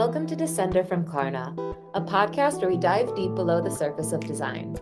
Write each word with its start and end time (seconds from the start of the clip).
Welcome 0.00 0.26
to 0.28 0.34
Descender 0.34 0.88
from 0.88 1.04
Klarna, 1.04 1.52
a 1.92 2.00
podcast 2.00 2.62
where 2.62 2.70
we 2.70 2.78
dive 2.78 3.14
deep 3.14 3.34
below 3.34 3.60
the 3.60 3.70
surface 3.70 4.12
of 4.12 4.20
design. 4.20 4.74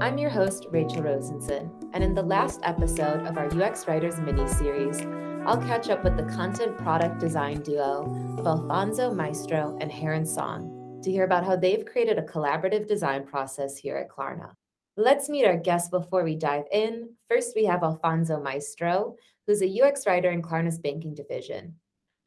I'm 0.00 0.16
your 0.16 0.30
host, 0.30 0.68
Rachel 0.70 1.02
Rosenson, 1.02 1.90
and 1.92 2.04
in 2.04 2.14
the 2.14 2.22
last 2.22 2.60
episode 2.62 3.26
of 3.26 3.36
our 3.36 3.46
UX 3.46 3.88
Writers 3.88 4.20
mini 4.20 4.46
series, 4.46 5.00
I'll 5.44 5.60
catch 5.60 5.90
up 5.90 6.04
with 6.04 6.16
the 6.16 6.32
content 6.36 6.78
product 6.78 7.18
design 7.18 7.62
duo 7.62 8.36
of 8.38 8.46
Alfonso 8.46 9.12
Maestro 9.12 9.76
and 9.80 9.90
Heron 9.90 10.24
Song 10.24 11.00
to 11.02 11.10
hear 11.10 11.24
about 11.24 11.44
how 11.44 11.56
they've 11.56 11.84
created 11.84 12.20
a 12.20 12.22
collaborative 12.22 12.86
design 12.86 13.26
process 13.26 13.76
here 13.76 13.96
at 13.96 14.08
Klarna. 14.08 14.52
Let's 14.96 15.28
meet 15.28 15.46
our 15.46 15.56
guests 15.56 15.90
before 15.90 16.22
we 16.22 16.36
dive 16.36 16.66
in. 16.70 17.08
First, 17.28 17.54
we 17.56 17.64
have 17.64 17.82
Alfonso 17.82 18.40
Maestro, 18.40 19.16
who's 19.48 19.62
a 19.62 19.82
UX 19.82 20.06
writer 20.06 20.30
in 20.30 20.42
Klarna's 20.42 20.78
banking 20.78 21.16
division. 21.16 21.74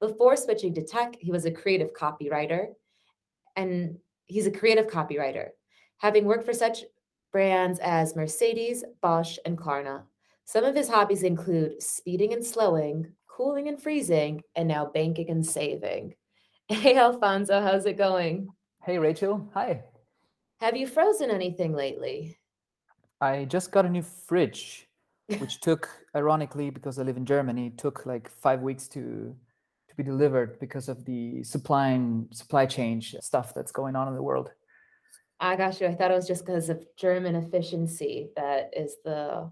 Before 0.04 0.36
switching 0.36 0.74
to 0.74 0.84
tech, 0.84 1.16
he 1.18 1.32
was 1.32 1.46
a 1.46 1.52
creative 1.52 1.94
copywriter, 1.94 2.74
and 3.56 3.98
he's 4.26 4.48
a 4.48 4.52
creative 4.52 4.88
copywriter, 4.88 5.52
having 6.00 6.26
worked 6.26 6.46
for 6.46 6.52
such 6.52 6.84
brands 7.32 7.80
as 7.80 8.14
Mercedes, 8.14 8.84
Bosch, 9.02 9.38
and 9.46 9.58
Klarna. 9.58 10.04
Some 10.44 10.66
of 10.66 10.76
his 10.76 10.90
hobbies 10.90 11.24
include 11.24 11.82
speeding 11.82 12.34
and 12.34 12.46
slowing, 12.46 13.14
cooling 13.30 13.70
and 13.70 13.82
freezing, 13.82 14.42
and 14.58 14.68
now 14.68 14.88
banking 14.88 15.30
and 15.30 15.46
saving. 15.46 16.16
Hey, 16.68 16.98
Alfonso, 16.98 17.62
how's 17.62 17.86
it 17.86 17.98
going? 17.98 18.50
Hey, 18.84 18.98
Rachel. 18.98 19.50
Hi. 19.54 19.84
Have 20.60 20.76
you 20.76 20.86
frozen 20.86 21.32
anything 21.32 21.72
lately? 21.74 22.38
I 23.22 23.46
just 23.46 23.72
got 23.72 23.86
a 23.86 23.90
new 23.90 24.02
fridge, 24.02 24.86
which 25.38 25.62
took, 25.62 25.90
ironically, 26.14 26.72
because 26.72 27.00
I 27.00 27.04
live 27.04 27.16
in 27.16 27.26
Germany, 27.26 27.70
took 27.70 28.06
like 28.06 28.30
five 28.30 28.62
weeks 28.62 28.90
to 28.90 29.34
to 29.94 30.04
be 30.04 30.04
delivered 30.04 30.60
because 30.60 30.90
of 30.90 31.06
the 31.06 31.44
supply 31.44 31.90
and 31.90 32.28
supply 32.36 32.66
chain 32.66 33.02
stuff 33.02 33.54
that's 33.54 33.72
going 33.72 33.96
on 33.96 34.08
in 34.08 34.16
the 34.16 34.24
world. 34.24 34.52
I 35.40 35.56
got 35.56 35.80
you. 35.80 35.88
I 35.88 35.94
thought 35.94 36.12
it 36.12 36.16
was 36.16 36.28
just 36.28 36.46
because 36.46 36.70
of 36.70 36.86
German 36.98 37.36
efficiency 37.36 38.30
that 38.36 38.72
is 38.76 38.96
the 39.04 39.52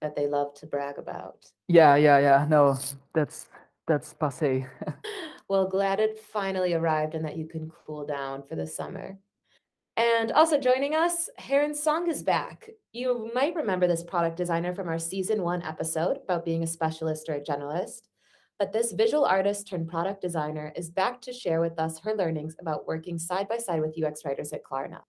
that 0.00 0.14
they 0.14 0.26
love 0.26 0.54
to 0.54 0.66
brag 0.66 0.98
about. 0.98 1.46
Yeah, 1.66 1.96
yeah, 1.96 2.18
yeah. 2.18 2.46
No, 2.48 2.78
that's 3.14 3.48
that's 3.86 4.14
passe. 4.14 4.66
well, 5.48 5.68
glad 5.68 6.00
it 6.00 6.18
finally 6.18 6.74
arrived 6.74 7.14
and 7.14 7.24
that 7.24 7.36
you 7.36 7.46
can 7.46 7.70
cool 7.86 8.06
down 8.06 8.42
for 8.48 8.54
the 8.54 8.66
summer. 8.66 9.18
And 9.96 10.32
also 10.32 10.58
joining 10.58 10.94
us, 10.94 11.28
Heron 11.38 11.74
Song 11.74 12.08
is 12.08 12.22
back. 12.22 12.68
You 12.92 13.30
might 13.32 13.54
remember 13.54 13.86
this 13.86 14.02
product 14.02 14.36
designer 14.36 14.74
from 14.74 14.88
our 14.88 14.98
season 14.98 15.42
one 15.42 15.62
episode 15.62 16.18
about 16.24 16.44
being 16.44 16.62
a 16.62 16.66
specialist 16.66 17.28
or 17.28 17.34
a 17.34 17.40
generalist. 17.40 18.02
But 18.58 18.72
this 18.72 18.92
visual 18.92 19.24
artist 19.24 19.68
turned 19.68 19.88
product 19.88 20.20
designer 20.20 20.72
is 20.76 20.88
back 20.88 21.20
to 21.22 21.32
share 21.32 21.60
with 21.60 21.78
us 21.78 21.98
her 22.00 22.14
learnings 22.14 22.54
about 22.60 22.86
working 22.86 23.18
side 23.18 23.48
by 23.48 23.58
side 23.58 23.80
with 23.80 23.98
UX 24.00 24.24
writers 24.24 24.52
at 24.52 24.62
Klarna. 24.62 25.00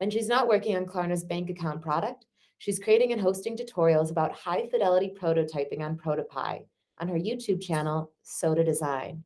And 0.00 0.12
she's 0.12 0.28
not 0.28 0.48
working 0.48 0.76
on 0.76 0.84
Klarna's 0.84 1.24
bank 1.24 1.48
account 1.48 1.80
product. 1.80 2.26
She's 2.58 2.78
creating 2.78 3.12
and 3.12 3.20
hosting 3.20 3.56
tutorials 3.56 4.10
about 4.10 4.32
high 4.32 4.66
fidelity 4.68 5.14
prototyping 5.18 5.80
on 5.80 5.96
Protopie 5.96 6.66
on 6.98 7.08
her 7.08 7.18
YouTube 7.18 7.62
channel, 7.62 8.12
Soda 8.22 8.62
Design. 8.62 9.24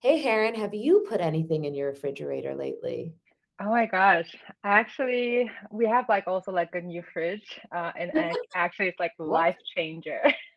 Hey, 0.00 0.18
Heron, 0.18 0.54
have 0.54 0.74
you 0.74 1.04
put 1.08 1.20
anything 1.20 1.64
in 1.64 1.74
your 1.74 1.88
refrigerator 1.88 2.54
lately? 2.54 3.14
Oh 3.60 3.70
my 3.70 3.86
gosh. 3.86 4.34
Actually, 4.64 5.50
we 5.70 5.86
have 5.86 6.08
like 6.08 6.24
also 6.26 6.50
like 6.50 6.70
a 6.74 6.80
new 6.80 7.02
fridge, 7.12 7.60
uh, 7.70 7.92
and, 7.96 8.14
and 8.14 8.36
actually 8.54 8.88
it's 8.88 8.98
like 8.98 9.12
life 9.18 9.56
changer. 9.76 10.20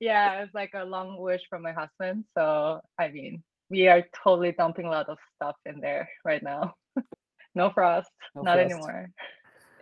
yeah, 0.00 0.42
it's 0.42 0.54
like 0.54 0.72
a 0.74 0.84
long 0.84 1.18
wish 1.18 1.42
from 1.48 1.62
my 1.62 1.72
husband. 1.72 2.24
So 2.36 2.80
I 2.98 3.08
mean, 3.08 3.42
we 3.68 3.86
are 3.86 4.04
totally 4.24 4.52
dumping 4.52 4.86
a 4.86 4.90
lot 4.90 5.08
of 5.08 5.18
stuff 5.36 5.56
in 5.66 5.80
there 5.80 6.08
right 6.24 6.42
now. 6.42 6.74
no 7.54 7.70
frost, 7.70 8.10
no 8.34 8.42
not 8.42 8.56
frost. 8.56 8.72
anymore. 8.72 9.10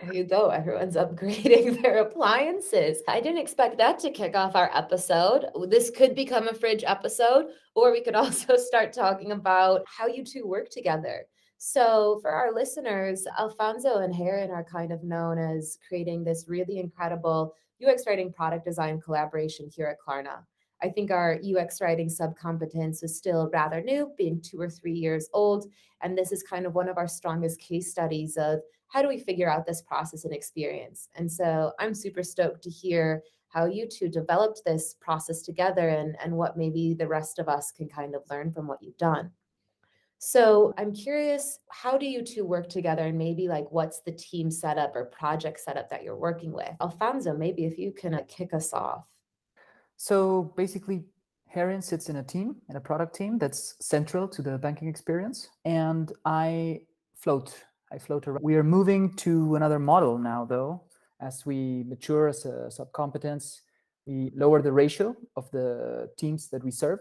There 0.01 0.15
you 0.15 0.25
go. 0.25 0.49
Everyone's 0.51 0.97
upgrading 0.97 1.83
their 1.83 1.99
appliances. 1.99 2.99
I 3.09 3.21
didn't 3.21 3.41
expect 3.41 3.79
that 3.79 3.99
to 4.01 4.11
kick 4.11 4.37
off 4.37 4.55
our 4.55 4.71
episode. 4.75 5.47
This 5.69 5.91
could 5.91 6.15
become 6.15 6.49
a 6.49 6.55
fridge 6.55 6.85
episode, 6.87 7.47
or 7.75 7.93
we 7.93 8.03
could 8.03 8.15
also 8.17 8.57
start 8.57 8.93
talking 8.93 9.33
about 9.33 9.85
how 9.87 10.07
you 10.07 10.25
two 10.25 10.47
work 10.47 10.69
together. 10.71 11.25
So, 11.61 12.21
for 12.23 12.31
our 12.31 12.53
listeners, 12.53 13.27
Alfonso 13.37 13.99
and 13.99 14.15
Heron 14.15 14.53
are 14.53 14.63
kind 14.63 14.93
of 14.93 15.03
known 15.03 15.39
as 15.39 15.77
creating 15.89 16.23
this 16.23 16.45
really 16.49 16.79
incredible 16.79 17.55
UX 17.87 18.05
writing 18.07 18.33
product 18.33 18.65
design 18.65 19.01
collaboration 19.01 19.69
here 19.75 19.87
at 19.87 19.99
Klarna. 20.01 20.45
I 20.83 20.89
think 20.89 21.11
our 21.11 21.39
UX 21.45 21.81
writing 21.81 22.09
subcompetence 22.09 23.03
is 23.03 23.17
still 23.17 23.51
rather 23.53 23.83
new, 23.83 24.13
being 24.17 24.41
two 24.41 24.61
or 24.61 24.71
three 24.71 24.93
years 24.93 25.29
old. 25.33 25.67
And 26.03 26.17
this 26.17 26.31
is 26.31 26.43
kind 26.43 26.67
of 26.67 26.75
one 26.75 26.89
of 26.89 26.99
our 26.99 27.09
strongest 27.09 27.61
case 27.61 27.91
studies 27.91 28.37
of 28.37 28.61
how 28.89 29.03
do 29.03 29.09
we 29.09 29.19
figure 29.19 29.51
out 29.51 29.67
this 29.67 29.83
process 29.83 30.25
and 30.25 30.35
experience. 30.35 31.09
And 31.17 31.31
so 31.31 31.73
I'm 31.79 31.95
super 31.95 32.23
stoked 32.23 32.63
to 32.63 32.71
hear 32.71 33.23
how 33.49 33.67
you 33.67 33.89
two 33.89 34.09
developed 34.09 34.63
this 34.65 34.95
process 35.01 35.43
together 35.43 35.89
and, 35.89 36.17
and 36.23 36.33
what 36.33 36.57
maybe 36.57 36.95
the 36.95 37.09
rest 37.09 37.39
of 37.39 37.49
us 37.49 37.73
can 37.73 37.89
kind 37.89 38.15
of 38.15 38.23
learn 38.31 38.53
from 38.53 38.67
what 38.67 38.83
you've 38.83 38.99
done. 38.99 39.31
So 40.19 40.75
I'm 40.77 40.93
curious, 40.93 41.61
how 41.71 41.97
do 41.97 42.05
you 42.05 42.23
two 42.23 42.45
work 42.45 42.69
together? 42.69 43.05
And 43.05 43.17
maybe 43.17 43.47
like 43.47 43.71
what's 43.71 44.01
the 44.01 44.13
team 44.13 44.51
setup 44.51 44.97
or 44.97 45.05
project 45.05 45.61
setup 45.61 45.89
that 45.91 46.03
you're 46.03 46.17
working 46.17 46.53
with? 46.53 46.71
Alfonso, 46.81 47.37
maybe 47.37 47.65
if 47.65 47.79
you 47.79 47.93
can 47.93 48.15
uh, 48.15 48.23
kick 48.27 48.53
us 48.53 48.73
off. 48.73 49.07
So 49.97 50.53
basically, 50.57 51.05
Heron 51.47 51.81
sits 51.81 52.09
in 52.09 52.17
a 52.17 52.23
team, 52.23 52.57
in 52.69 52.77
a 52.77 52.81
product 52.81 53.15
team 53.15 53.39
that's 53.39 53.77
central 53.81 54.29
to 54.29 54.43
the 54.43 54.59
banking 54.59 54.89
experience. 54.89 55.49
And 55.65 56.13
I 56.25 56.83
float. 57.15 57.55
I 57.93 57.99
float 57.99 58.27
around. 58.27 58.43
We 58.43 58.57
are 58.57 58.65
moving 58.65 59.15
to 59.17 59.55
another 59.55 59.79
model 59.79 60.19
now, 60.19 60.45
though. 60.45 60.83
As 61.21 61.47
we 61.47 61.85
mature 61.87 62.29
as 62.29 62.45
a 62.45 62.71
subcompetence, 62.71 63.61
we 64.07 64.31
lower 64.35 64.63
the 64.63 64.73
ratio 64.73 65.17
of 65.37 65.51
the 65.53 66.11
teams 66.19 66.49
that 66.51 66.63
we 66.63 66.71
serve. 66.71 67.01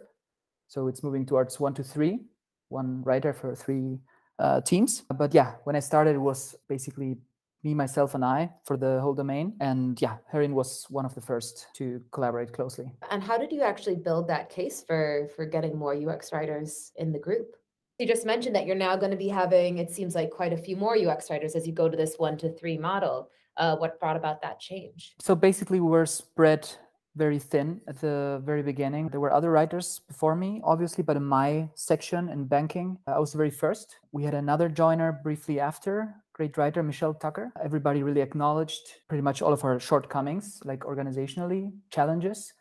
So 0.68 0.88
it's 0.88 1.04
moving 1.04 1.26
towards 1.26 1.60
one 1.60 1.74
to 1.76 1.84
three 1.84 2.22
one 2.70 3.02
writer 3.04 3.34
for 3.34 3.56
three 3.56 4.00
uh, 4.40 4.62
teams. 4.62 5.04
But 5.16 5.34
yeah, 5.34 5.56
when 5.64 5.76
I 5.76 5.80
started, 5.80 6.16
it 6.16 6.20
was 6.20 6.56
basically 6.68 7.18
me, 7.64 7.74
myself, 7.74 8.16
and 8.16 8.24
I 8.24 8.52
for 8.66 8.78
the 8.78 9.00
whole 9.02 9.14
domain. 9.14 9.56
And 9.60 10.00
yeah, 10.02 10.18
Heron 10.32 10.54
was 10.54 10.86
one 10.90 11.06
of 11.06 11.16
the 11.16 11.22
first 11.22 11.68
to 11.76 12.02
collaborate 12.12 12.54
closely. 12.54 12.92
And 13.10 13.24
how 13.24 13.38
did 13.38 13.52
you 13.52 13.62
actually 13.62 13.96
build 13.96 14.28
that 14.28 14.50
case 14.50 14.84
for 14.86 15.30
for 15.36 15.46
getting 15.46 15.78
more 15.78 15.96
UX 15.96 16.32
writers 16.32 16.92
in 16.96 17.12
the 17.12 17.20
group? 17.20 17.56
You 18.00 18.08
just 18.08 18.26
mentioned 18.26 18.56
that 18.56 18.68
you're 18.68 18.76
now 18.76 18.96
going 18.96 19.12
to 19.12 19.18
be 19.18 19.28
having, 19.28 19.80
it 19.80 19.90
seems 19.90 20.14
like 20.14 20.30
quite 20.30 20.54
a 20.54 20.58
few 20.58 20.76
more 20.76 20.96
UX 20.96 21.32
writers 21.32 21.56
as 21.56 21.66
you 21.66 21.74
go 21.74 21.90
to 21.90 21.98
this 21.98 22.16
one 22.18 22.38
to 22.38 22.54
three 22.54 22.78
model. 22.78 23.30
Uh, 23.58 23.76
what 23.76 24.00
brought 24.00 24.16
about 24.16 24.40
that 24.44 24.60
change? 24.60 25.16
So 25.20 25.34
basically, 25.34 25.80
we're 25.80 26.06
spread 26.06 26.70
very 27.18 27.40
thin 27.40 27.82
at 27.88 28.00
the 28.00 28.42
very 28.46 28.62
beginning. 28.62 29.10
There 29.10 29.20
were 29.20 29.34
other 29.34 29.52
writers 29.52 30.00
before 30.08 30.36
me, 30.36 30.62
obviously, 30.64 31.04
but 31.04 31.18
in 31.18 31.26
my 31.26 31.68
section 31.76 32.30
in 32.30 32.46
banking, 32.46 32.98
uh, 33.08 33.12
I 33.12 33.20
was 33.20 33.32
the 33.32 33.38
very 33.38 33.50
first. 33.50 33.98
We 34.12 34.24
had 34.24 34.36
another 34.36 34.70
joiner 34.70 35.20
briefly 35.24 35.60
after, 35.60 36.14
great 36.34 36.58
writer 36.58 36.84
Michelle 36.84 37.16
Tucker. 37.16 37.52
Everybody 37.64 38.04
really 38.04 38.22
acknowledged 38.22 38.94
pretty 39.10 39.24
much 39.24 39.42
all 39.42 39.52
of 39.52 39.64
our 39.64 39.80
shortcomings, 39.80 40.60
like 40.64 40.82
organizationally, 40.82 41.74
challenges, 41.90 42.54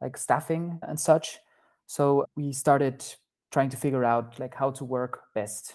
like 0.00 0.16
staffing 0.16 0.78
and 0.82 0.98
such. 0.98 1.38
So 1.86 2.24
we 2.36 2.52
started 2.52 3.04
trying 3.50 3.70
to 3.70 3.76
figure 3.76 4.04
out 4.04 4.38
like 4.38 4.54
how 4.54 4.70
to 4.70 4.84
work 4.84 5.22
best 5.34 5.74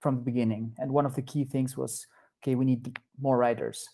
from 0.00 0.16
the 0.16 0.22
beginning. 0.22 0.74
And 0.78 0.92
one 0.92 1.06
of 1.06 1.14
the 1.14 1.22
key 1.22 1.44
things 1.44 1.76
was, 1.76 2.06
okay, 2.42 2.54
we 2.54 2.64
need 2.64 2.98
more 3.20 3.36
writers. 3.36 3.86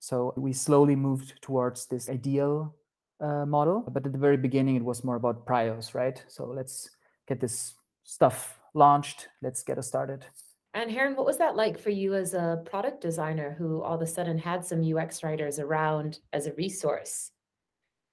So 0.00 0.34
we 0.36 0.52
slowly 0.52 0.96
moved 0.96 1.40
towards 1.40 1.86
this 1.86 2.10
ideal 2.10 2.74
uh, 3.20 3.46
model. 3.46 3.84
But 3.88 4.06
at 4.06 4.12
the 4.12 4.18
very 4.18 4.36
beginning, 4.36 4.76
it 4.76 4.84
was 4.84 5.04
more 5.04 5.16
about 5.16 5.46
prios, 5.46 5.94
right? 5.94 6.22
So 6.28 6.46
let's 6.46 6.90
get 7.26 7.40
this 7.40 7.74
stuff 8.04 8.58
launched. 8.74 9.28
Let's 9.42 9.62
get 9.62 9.78
us 9.78 9.88
started. 9.88 10.24
And 10.74 10.90
Heron, 10.90 11.14
what 11.14 11.24
was 11.24 11.38
that 11.38 11.54
like 11.54 11.78
for 11.78 11.90
you 11.90 12.14
as 12.14 12.34
a 12.34 12.60
product 12.64 13.00
designer 13.00 13.54
who 13.56 13.82
all 13.82 13.94
of 13.94 14.02
a 14.02 14.06
sudden 14.06 14.36
had 14.36 14.64
some 14.64 14.82
UX 14.82 15.22
writers 15.22 15.60
around 15.60 16.18
as 16.32 16.48
a 16.48 16.52
resource? 16.54 17.30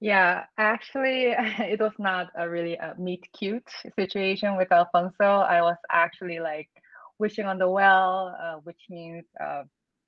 Yeah, 0.00 0.44
actually, 0.58 1.26
it 1.58 1.80
was 1.80 1.92
not 1.98 2.28
a 2.36 2.48
really 2.48 2.74
a 2.74 2.94
meet 2.98 3.28
cute 3.36 3.68
situation 3.98 4.56
with 4.56 4.70
Alfonso. 4.70 5.24
I 5.24 5.60
was 5.62 5.76
actually 5.90 6.38
like 6.38 6.68
wishing 7.18 7.46
on 7.46 7.58
the 7.58 7.68
well, 7.68 8.36
uh, 8.40 8.56
which 8.62 8.80
means 8.88 9.24
uh, 9.40 9.62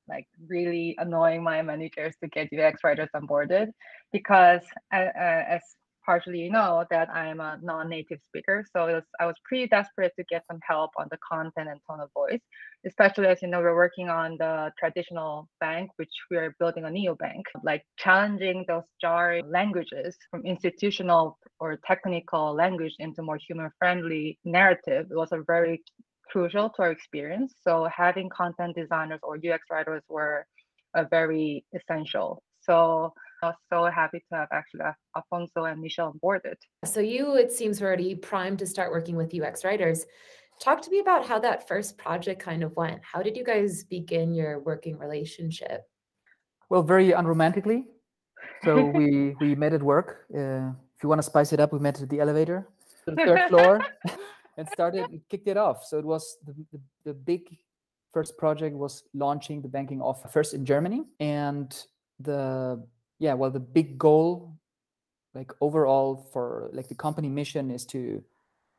like 0.08 0.26
really 0.48 0.94
annoying 0.98 1.42
my 1.42 1.62
managers 1.62 2.14
to 2.22 2.28
get 2.28 2.52
UX 2.52 2.84
writers 2.84 3.08
onboarded 3.14 3.69
because 4.14 4.62
uh, 4.94 5.11
uh, 5.26 5.44
as 5.56 5.62
partially 6.06 6.38
you 6.38 6.50
know 6.50 6.84
that 6.90 7.08
I'm 7.11 7.40
a 7.40 7.58
non-native 7.62 8.20
speaker. 8.25 8.64
So 8.72 8.87
was, 8.87 9.02
I 9.19 9.26
was 9.26 9.34
pretty 9.44 9.66
desperate 9.66 10.12
to 10.19 10.25
get 10.31 10.44
some 10.46 10.61
help 10.66 10.90
on 10.99 11.08
the 11.11 11.19
content 11.28 11.69
and 11.69 11.81
tone 11.88 12.00
of 12.00 12.11
voice, 12.14 12.40
especially 12.87 13.26
as 13.26 13.43
you 13.43 13.49
know, 13.49 13.61
we're 13.61 13.75
working 13.75 14.08
on 14.08 14.37
the 14.38 14.70
traditional 14.78 15.49
bank, 15.61 15.90
which 15.96 16.14
we're 16.31 16.55
building 16.61 16.84
a 16.84 16.88
neobank, 16.88 17.43
like 17.64 17.82
challenging 17.99 18.64
those 18.69 18.84
jarring 19.00 19.50
languages 19.50 20.17
from 20.31 20.46
institutional 20.46 21.37
or 21.58 21.78
technical 21.87 22.55
language 22.55 22.94
into 23.00 23.22
more 23.22 23.38
human 23.49 23.70
friendly 23.81 24.38
narrative. 24.44 25.06
Was 25.10 25.32
a 25.32 25.43
very 25.46 25.82
crucial 26.31 26.70
to 26.70 26.82
our 26.82 26.90
experience. 26.90 27.55
So 27.67 27.88
having 27.94 28.28
content 28.28 28.76
designers 28.76 29.20
or 29.22 29.37
UX 29.37 29.62
writers 29.70 30.02
were 30.08 30.46
uh, 30.94 31.05
very 31.10 31.64
essential. 31.75 32.43
So 32.60 33.12
was 33.46 33.55
so 33.73 33.85
happy 33.87 34.19
to 34.31 34.37
have 34.37 34.49
actually 34.52 34.81
Alfonso 35.17 35.64
and 35.64 35.81
Michelle 35.81 36.08
on 36.08 36.19
board 36.19 36.43
it. 36.44 36.58
So 36.85 37.00
you, 37.00 37.37
it 37.37 37.52
seems, 37.52 37.81
were 37.81 37.87
already 37.87 38.14
primed 38.14 38.58
to 38.61 38.67
start 38.67 38.91
working 38.91 39.17
with 39.17 39.35
UX 39.35 39.64
writers. 39.64 40.05
Talk 40.61 40.82
to 40.82 40.91
me 40.91 41.00
about 41.00 41.26
how 41.26 41.38
that 41.41 41.67
first 41.67 41.99
project 41.99 42.41
kind 42.41 42.62
of 42.62 42.75
went. 42.76 43.00
How 43.02 43.23
did 43.23 43.37
you 43.37 43.44
guys 43.44 43.85
begin 43.85 44.35
your 44.35 44.61
working 44.61 44.99
relationship? 44.99 45.82
Well, 46.70 46.82
very 46.82 47.11
unromantically. 47.11 47.85
So 48.64 48.85
we 48.96 49.35
we 49.41 49.55
met 49.55 49.73
at 49.73 49.82
work. 49.82 50.26
Uh, 50.35 50.70
if 50.96 51.02
you 51.02 51.08
want 51.08 51.19
to 51.19 51.25
spice 51.25 51.52
it 51.52 51.61
up, 51.61 51.73
we 51.73 51.79
met 51.79 52.00
at 52.00 52.08
the 52.08 52.20
elevator, 52.20 52.69
the 53.06 53.17
third 53.17 53.41
floor, 53.49 53.85
and 54.56 54.69
started 54.69 55.06
kicked 55.29 55.49
it 55.49 55.56
off. 55.56 55.85
So 55.85 55.99
it 55.99 56.05
was 56.05 56.37
the, 56.46 56.55
the, 56.73 56.81
the 57.05 57.14
big 57.14 57.43
first 58.12 58.38
project 58.38 58.76
was 58.76 59.02
launching 59.12 59.61
the 59.61 59.69
banking 59.69 60.00
offer 60.00 60.29
first 60.29 60.55
in 60.55 60.64
Germany, 60.64 61.05
and 61.20 61.75
the 62.20 62.82
yeah 63.19 63.34
well 63.34 63.50
the 63.50 63.61
big 63.61 63.99
goal 63.99 64.55
like 65.34 65.52
overall 65.61 66.28
for 66.32 66.70
like 66.72 66.88
the 66.88 66.94
company 66.94 67.28
mission 67.28 67.70
is 67.70 67.84
to 67.84 68.22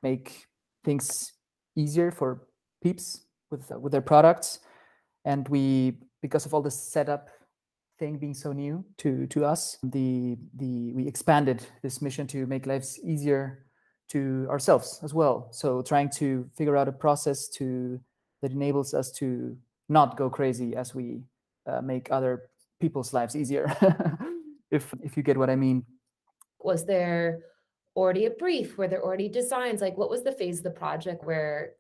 make 0.01 0.47
things 0.83 1.33
easier 1.75 2.11
for 2.11 2.47
peeps 2.81 3.21
with 3.51 3.71
uh, 3.71 3.79
with 3.79 3.91
their 3.91 4.01
products. 4.01 4.59
And 5.25 5.47
we 5.49 5.97
because 6.21 6.45
of 6.45 6.53
all 6.53 6.61
the 6.61 6.71
setup 6.71 7.29
thing 7.99 8.17
being 8.17 8.33
so 8.33 8.51
new 8.51 8.83
to 8.97 9.27
to 9.27 9.45
us 9.45 9.77
the 9.83 10.37
the 10.55 10.93
we 10.93 11.07
expanded 11.07 11.65
this 11.81 12.01
mission 12.01 12.27
to 12.27 12.45
make 12.45 12.65
lives 12.65 12.99
easier 13.03 13.65
to 14.09 14.47
ourselves 14.49 14.99
as 15.03 15.13
well. 15.13 15.49
So 15.51 15.81
trying 15.81 16.09
to 16.11 16.49
figure 16.57 16.77
out 16.77 16.87
a 16.87 16.91
process 16.91 17.49
to 17.57 17.99
that 18.41 18.51
enables 18.51 18.93
us 18.93 19.11
to 19.13 19.57
not 19.89 20.17
go 20.17 20.29
crazy 20.29 20.75
as 20.75 20.93
we 20.93 21.23
uh, 21.65 21.81
make 21.81 22.11
other 22.11 22.49
people's 22.79 23.13
lives 23.13 23.35
easier 23.35 23.65
if 24.71 24.93
if 25.01 25.17
you 25.17 25.23
get 25.23 25.37
what 25.37 25.49
i 25.49 25.55
mean. 25.55 25.83
Was 26.59 26.85
there 26.85 27.39
already 27.95 28.25
a 28.25 28.31
brief 28.31 28.77
were 28.77 28.87
there 28.87 29.03
already 29.03 29.29
designs? 29.29 29.81
Like 29.81 29.97
what 29.97 30.09
was 30.09 30.23
the 30.23 30.31
phase 30.31 30.59
of 30.59 30.63
the 30.63 30.71
project 30.71 31.23
where 31.23 31.73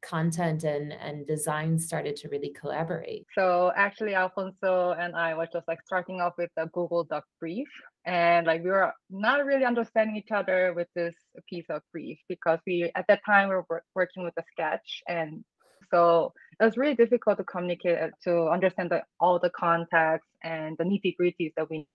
content 0.00 0.62
and 0.62 0.92
and 0.92 1.26
design 1.26 1.78
started 1.78 2.14
to 2.16 2.28
really 2.28 2.54
collaborate? 2.60 3.26
So 3.34 3.72
actually 3.76 4.14
alfonso 4.14 4.92
and 4.92 5.16
i 5.16 5.34
was 5.34 5.48
just 5.52 5.66
like 5.66 5.80
starting 5.84 6.20
off 6.20 6.34
with 6.38 6.50
a 6.56 6.66
google 6.66 7.04
doc 7.04 7.24
brief 7.40 7.68
and 8.04 8.46
like 8.46 8.62
we 8.64 8.70
were 8.70 8.92
not 9.10 9.44
really 9.44 9.64
understanding 9.64 10.16
each 10.16 10.30
other 10.30 10.72
with 10.74 10.88
this 10.94 11.14
piece 11.48 11.66
of 11.68 11.82
brief 11.92 12.18
because 12.28 12.58
we 12.66 12.90
at 12.94 13.04
that 13.08 13.20
time 13.26 13.48
we 13.48 13.56
were 13.56 13.82
working 13.94 14.24
with 14.24 14.34
a 14.38 14.42
sketch 14.52 15.02
and 15.08 15.44
so 15.90 16.32
it 16.60 16.64
was 16.64 16.76
really 16.76 16.94
difficult 16.94 17.38
to 17.38 17.44
communicate 17.44 17.98
uh, 17.98 18.08
to 18.24 18.48
understand 18.48 18.90
the, 18.90 19.02
all 19.20 19.38
the 19.38 19.50
context 19.50 20.28
and 20.42 20.76
the 20.78 20.84
nitty 20.84 21.14
gritties 21.20 21.52
that 21.56 21.68
we 21.70 21.78
need 21.78 21.86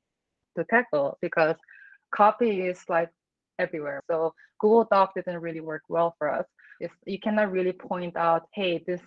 to 0.57 0.63
tackle 0.65 1.17
because 1.21 1.55
copy 2.13 2.61
is 2.61 2.79
like 2.89 3.09
everywhere. 3.59 4.01
So 4.09 4.33
Google 4.59 4.87
Doc 4.91 5.13
didn't 5.15 5.41
really 5.41 5.61
work 5.61 5.83
well 5.89 6.15
for 6.17 6.31
us. 6.31 6.45
It's, 6.79 6.93
you 7.05 7.19
cannot 7.19 7.51
really 7.51 7.73
point 7.73 8.15
out, 8.17 8.43
hey, 8.53 8.83
this 8.85 9.01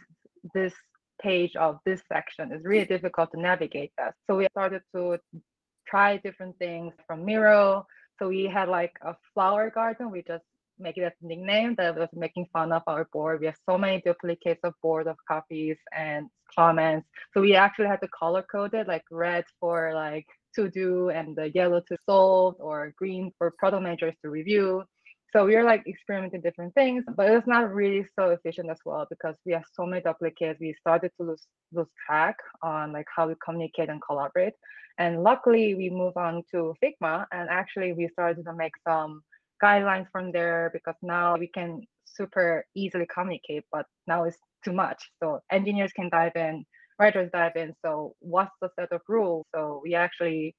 this 0.55 0.75
page 1.21 1.57
of 1.57 1.79
this 1.85 2.03
section 2.13 2.53
is 2.53 2.65
really 2.65 2.85
difficult 2.85 3.31
to 3.33 3.41
navigate 3.41 3.93
that. 3.99 4.15
So 4.27 4.37
we 4.37 4.47
started 4.51 4.83
to 4.95 5.19
try 5.89 6.19
different 6.19 6.59
things 6.59 6.93
from 7.07 7.25
Miro. 7.25 7.87
So 8.19 8.29
we 8.29 8.45
had 8.45 8.69
like 8.69 8.93
a 9.03 9.15
flower 9.35 9.71
garden. 9.71 10.11
We 10.11 10.23
just 10.23 10.45
make 10.79 10.97
it 10.99 11.03
as 11.03 11.13
a 11.23 11.27
nickname 11.27 11.75
that 11.77 11.97
was 11.97 12.09
making 12.13 12.47
fun 12.53 12.73
of 12.73 12.83
our 12.87 13.07
board. 13.13 13.41
We 13.41 13.47
have 13.47 13.57
so 13.69 13.79
many 13.79 14.03
duplicates 14.03 14.61
of 14.63 14.75
board 14.83 15.07
of 15.07 15.17
copies 15.27 15.79
and 15.97 16.29
comments. 16.55 17.09
So 17.33 17.41
we 17.41 17.55
actually 17.55 17.87
had 17.87 18.01
to 18.03 18.09
color 18.09 18.45
code 18.51 18.75
it 18.75 18.87
like 18.87 19.05
red 19.11 19.45
for 19.59 19.93
like 19.95 20.27
to 20.57 20.69
do 20.69 21.11
and 21.11 21.37
the 21.37 21.51
yellow 21.55 21.81
to 21.89 21.97
solve 22.09 22.57
or 22.59 22.93
green 22.97 23.31
for 23.39 23.53
product 23.59 23.83
managers 23.83 24.15
to 24.23 24.31
review. 24.31 24.83
So 25.33 25.45
we 25.45 25.57
are 25.57 25.65
like 25.65 25.87
experimenting 25.87 26.41
different 26.41 26.73
things, 26.75 27.05
but 27.17 27.31
it's 27.31 27.47
not 27.47 27.75
really 27.75 28.07
so 28.19 28.31
efficient 28.31 28.71
as 28.71 28.79
well 28.85 29.07
because 29.11 29.37
we 29.45 29.53
have 29.53 29.65
so 29.75 29.85
many 29.85 30.03
duplicates. 30.03 30.59
We 30.61 30.75
started 30.81 31.11
to 31.21 31.27
lose 31.27 31.47
lose 31.73 31.89
track 32.07 32.37
on 32.63 32.93
like 32.93 33.07
how 33.15 33.29
we 33.29 33.35
communicate 33.45 33.89
and 33.91 34.01
collaborate. 34.01 34.55
And 34.99 35.23
luckily 35.23 35.75
we 35.75 35.91
moved 35.91 36.17
on 36.17 36.43
to 36.53 36.75
Figma 36.83 37.27
and 37.33 37.49
actually 37.51 37.93
we 37.93 38.09
started 38.09 38.45
to 38.45 38.55
make 38.55 38.73
some 38.89 39.23
guidelines 39.63 40.07
from 40.11 40.33
there 40.33 40.71
because 40.73 40.95
now 41.03 41.37
we 41.37 41.49
can 41.49 41.83
super 42.05 42.65
easily 42.75 43.07
communicate, 43.13 43.65
but 43.71 43.87
now 44.07 44.25
it's 44.25 44.39
too 44.65 44.73
much. 44.73 45.11
So 45.23 45.41
engineers 45.51 45.93
can 45.93 46.09
dive 46.09 46.37
in 46.37 46.65
writers 46.99 47.31
dive 47.33 47.57
in. 47.57 47.75
So 47.85 48.15
what's 48.21 48.55
the 48.61 48.71
set 48.79 48.93
of 48.93 49.01
rules? 49.09 49.47
So 49.55 49.81
we 49.85 49.95
actually, 49.95 50.55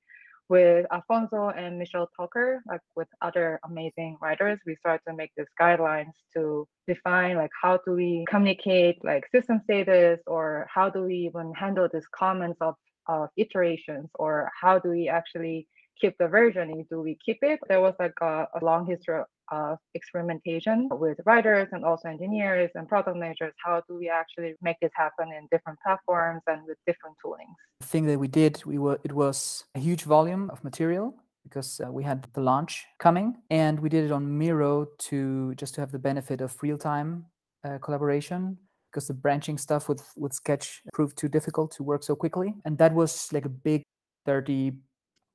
with 0.49 0.85
Alfonso 0.91 1.49
and 1.49 1.77
Michelle 1.77 2.09
Tucker, 2.19 2.61
like 2.67 2.81
with 2.95 3.07
other 3.21 3.59
amazing 3.65 4.17
writers, 4.21 4.59
we 4.65 4.75
started 4.75 5.01
to 5.07 5.15
make 5.15 5.31
these 5.35 5.47
guidelines 5.59 6.11
to 6.35 6.67
define 6.87 7.35
like 7.35 7.51
how 7.61 7.79
do 7.85 7.93
we 7.93 8.25
communicate 8.29 9.03
like 9.03 9.25
system 9.33 9.61
status 9.63 10.19
or 10.27 10.67
how 10.73 10.89
do 10.89 11.03
we 11.03 11.15
even 11.31 11.53
handle 11.53 11.87
these 11.91 12.07
comments 12.15 12.57
of, 12.61 12.75
of 13.07 13.29
iterations 13.37 14.09
or 14.15 14.49
how 14.59 14.79
do 14.79 14.89
we 14.89 15.09
actually 15.09 15.67
keep 15.99 16.17
the 16.17 16.27
version? 16.27 16.85
Do 16.89 17.01
we 17.01 17.17
keep 17.23 17.39
it? 17.41 17.59
There 17.67 17.81
was 17.81 17.95
like 17.99 18.13
a, 18.21 18.47
a 18.59 18.63
long 18.63 18.85
history 18.85 19.21
of 19.51 19.77
experimentation 19.93 20.89
with 20.91 21.17
writers 21.25 21.69
and 21.71 21.85
also 21.85 22.09
engineers 22.09 22.69
and 22.75 22.87
product 22.87 23.17
managers. 23.17 23.53
How 23.63 23.81
do 23.87 23.95
we 23.95 24.09
actually 24.09 24.55
make 24.61 24.77
this 24.81 24.91
happen 24.95 25.29
in 25.31 25.47
different 25.51 25.79
platforms 25.83 26.41
and 26.47 26.61
with 26.67 26.77
different 26.85 27.15
toolings? 27.23 27.55
The 27.79 27.87
thing 27.87 28.05
that 28.07 28.19
we 28.19 28.27
did, 28.27 28.63
we 28.65 28.77
were 28.77 28.99
it 29.03 29.13
was 29.13 29.65
a 29.75 29.79
huge 29.79 30.03
volume 30.03 30.49
of 30.49 30.63
material 30.63 31.15
because 31.43 31.79
uh, 31.79 31.91
we 31.91 32.03
had 32.03 32.27
the 32.33 32.41
launch 32.41 32.85
coming, 32.99 33.37
and 33.49 33.79
we 33.79 33.89
did 33.89 34.03
it 34.03 34.11
on 34.11 34.37
Miro 34.37 34.87
to 35.09 35.55
just 35.55 35.75
to 35.75 35.81
have 35.81 35.91
the 35.91 35.99
benefit 35.99 36.41
of 36.41 36.61
real 36.61 36.77
time 36.77 37.25
uh, 37.63 37.77
collaboration 37.77 38.57
because 38.91 39.07
the 39.07 39.13
branching 39.13 39.57
stuff 39.57 39.87
with 39.89 40.03
with 40.17 40.33
Sketch 40.33 40.81
proved 40.93 41.17
too 41.17 41.29
difficult 41.29 41.71
to 41.71 41.83
work 41.83 42.03
so 42.03 42.15
quickly, 42.15 42.53
and 42.65 42.77
that 42.77 42.93
was 42.93 43.31
like 43.31 43.45
a 43.45 43.49
big, 43.49 43.83
dirty 44.25 44.73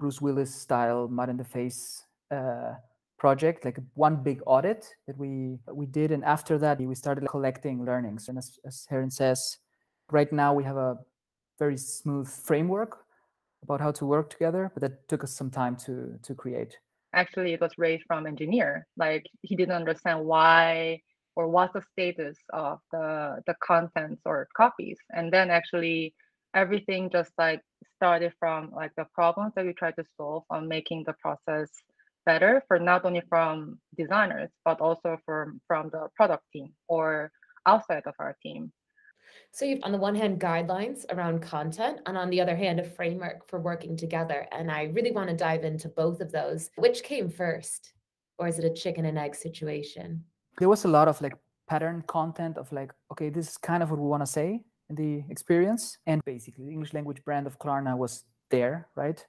Bruce 0.02 0.20
Willis 0.20 0.52
style 0.66 1.08
mud 1.08 1.28
in 1.30 1.36
the 1.36 1.48
face. 1.58 2.04
Uh, 2.30 2.74
project, 3.22 3.64
like 3.64 3.78
one 3.94 4.16
big 4.16 4.38
audit 4.46 4.82
that 5.06 5.16
we 5.16 5.32
we 5.80 5.86
did, 5.86 6.10
and 6.10 6.24
after 6.24 6.54
that 6.58 6.76
we 6.80 6.94
started 7.04 7.24
collecting 7.34 7.76
learnings. 7.90 8.28
And 8.28 8.36
as, 8.36 8.58
as 8.66 8.76
Heron 8.90 9.12
says, 9.12 9.58
right 10.10 10.30
now 10.32 10.50
we 10.58 10.64
have 10.64 10.76
a 10.76 10.98
very 11.62 11.78
smooth 11.78 12.28
framework 12.48 12.92
about 13.62 13.80
how 13.80 13.92
to 13.98 14.04
work 14.14 14.28
together, 14.28 14.62
but 14.74 14.80
that 14.84 14.94
took 15.10 15.22
us 15.22 15.32
some 15.40 15.50
time 15.50 15.74
to 15.84 15.94
to 16.26 16.32
create. 16.34 16.72
Actually, 17.22 17.52
it 17.56 17.60
was 17.60 17.74
raised 17.78 18.04
from 18.08 18.26
engineer. 18.26 18.70
Like 19.04 19.24
he 19.48 19.54
didn't 19.54 19.80
understand 19.82 20.18
why 20.32 21.00
or 21.36 21.44
what's 21.54 21.74
the 21.74 21.84
status 21.92 22.38
of 22.52 22.76
the 22.90 23.06
the 23.48 23.54
contents 23.70 24.22
or 24.30 24.48
copies, 24.62 24.98
and 25.16 25.32
then 25.34 25.48
actually 25.58 25.98
everything 26.54 27.10
just 27.10 27.32
like 27.38 27.60
started 27.96 28.32
from 28.38 28.70
like 28.72 28.92
the 28.96 29.06
problems 29.14 29.52
that 29.54 29.64
we 29.64 29.72
tried 29.72 29.96
to 29.96 30.04
solve 30.16 30.44
on 30.50 30.68
making 30.68 31.04
the 31.06 31.14
process 31.14 31.70
better 32.24 32.62
for 32.68 32.78
not 32.78 33.04
only 33.04 33.22
from 33.28 33.78
designers 33.96 34.50
but 34.64 34.80
also 34.80 35.18
from 35.24 35.60
from 35.66 35.88
the 35.90 36.08
product 36.16 36.44
team 36.52 36.72
or 36.88 37.30
outside 37.66 38.02
of 38.06 38.14
our 38.18 38.36
team. 38.42 38.72
So 39.52 39.64
you've 39.64 39.80
on 39.82 39.92
the 39.92 39.98
one 39.98 40.14
hand 40.14 40.40
guidelines 40.40 41.04
around 41.10 41.42
content 41.42 42.00
and 42.06 42.18
on 42.18 42.30
the 42.30 42.40
other 42.40 42.56
hand 42.56 42.80
a 42.80 42.84
framework 42.84 43.48
for 43.48 43.60
working 43.60 43.96
together 43.96 44.46
and 44.52 44.70
i 44.70 44.84
really 44.94 45.12
want 45.12 45.30
to 45.30 45.36
dive 45.36 45.64
into 45.64 45.88
both 45.88 46.20
of 46.20 46.32
those. 46.32 46.70
Which 46.76 47.02
came 47.02 47.30
first? 47.30 47.92
Or 48.38 48.48
is 48.48 48.58
it 48.58 48.64
a 48.64 48.74
chicken 48.74 49.04
and 49.04 49.18
egg 49.18 49.34
situation? 49.34 50.24
There 50.58 50.68
was 50.68 50.84
a 50.84 50.88
lot 50.88 51.08
of 51.08 51.20
like 51.20 51.34
pattern 51.68 52.02
content 52.06 52.58
of 52.58 52.70
like 52.72 52.92
okay 53.10 53.30
this 53.30 53.48
is 53.50 53.56
kind 53.56 53.82
of 53.82 53.90
what 53.90 54.00
we 54.00 54.06
want 54.06 54.22
to 54.22 54.26
say 54.26 54.60
the 54.90 55.24
experience 55.30 55.98
and 56.06 56.22
basically 56.24 56.64
the 56.66 56.70
english 56.70 56.92
language 56.92 57.24
brand 57.24 57.46
of 57.46 57.58
klarna 57.58 57.96
was 57.96 58.24
there 58.50 58.88
right 58.94 59.24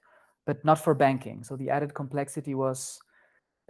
but 0.46 0.64
not 0.64 0.78
for 0.78 0.94
banking. 0.94 1.42
So 1.42 1.56
the 1.56 1.70
added 1.70 1.94
complexity 1.94 2.54
was 2.54 3.00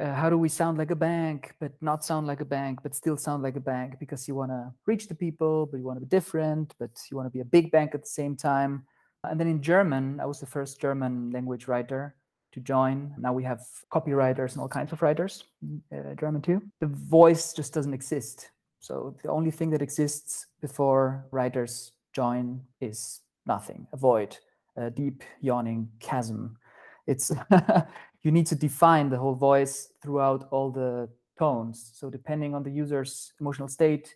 uh, 0.01 0.13
how 0.13 0.29
do 0.29 0.37
we 0.37 0.49
sound 0.49 0.77
like 0.77 0.91
a 0.91 0.97
bank, 0.97 1.55
but 1.61 1.73
not 1.81 2.05
sound 2.05 2.27
like 2.27 2.41
a 2.41 2.45
bank, 2.45 2.81
but 2.83 2.95
still 2.95 3.17
sound 3.17 3.43
like 3.43 3.57
a 3.57 3.61
bank 3.61 3.95
because 4.01 4.27
you 4.27 4.35
want 4.35 4.51
to 4.51 4.73
reach 4.87 5.07
the 5.07 5.15
people, 5.15 5.67
but 5.67 5.79
you 5.79 5.85
want 5.85 5.99
to 5.99 6.05
be 6.05 6.09
different, 6.09 6.75
but 6.81 6.91
you 7.11 7.17
want 7.17 7.27
to 7.27 7.31
be 7.31 7.41
a 7.41 7.45
big 7.45 7.71
bank 7.71 7.95
at 7.95 8.03
the 8.03 8.09
same 8.09 8.37
time. 8.37 8.85
And 9.23 9.39
then 9.39 9.47
in 9.47 9.63
German, 9.63 10.21
I 10.21 10.27
was 10.27 10.41
the 10.41 10.47
first 10.47 10.81
German 10.81 11.31
language 11.31 11.69
writer 11.69 12.17
to 12.53 12.61
join. 12.61 13.15
Now 13.19 13.33
we 13.33 13.45
have 13.45 13.61
copywriters 13.93 14.53
and 14.53 14.61
all 14.61 14.69
kinds 14.69 14.93
of 14.93 15.01
writers, 15.01 15.45
uh, 15.93 16.15
German 16.19 16.43
too. 16.43 16.61
The 16.81 16.89
voice 16.89 17.53
just 17.53 17.73
doesn't 17.73 17.95
exist. 17.95 18.51
So 18.85 19.17
the 19.23 19.31
only 19.31 19.51
thing 19.51 19.71
that 19.71 19.81
exists 19.81 20.45
before 20.61 21.25
writers 21.31 21.93
join 22.13 22.61
is 22.83 23.23
nothing, 23.47 23.87
a 23.95 23.97
void, 23.97 24.37
a 24.77 24.91
deep 24.91 25.23
yawning 25.41 25.89
chasm. 26.01 26.59
It's 27.07 27.33
you 28.23 28.31
need 28.31 28.47
to 28.49 28.55
define 28.55 29.09
the 29.09 29.17
whole 29.17 29.37
voice 29.37 29.89
throughout 30.03 30.49
all 30.51 30.71
the 30.71 31.09
tones. 31.39 31.93
So 31.95 32.11
depending 32.11 32.55
on 32.55 32.63
the 32.63 32.71
user's 32.71 33.33
emotional 33.41 33.69
state, 33.69 34.15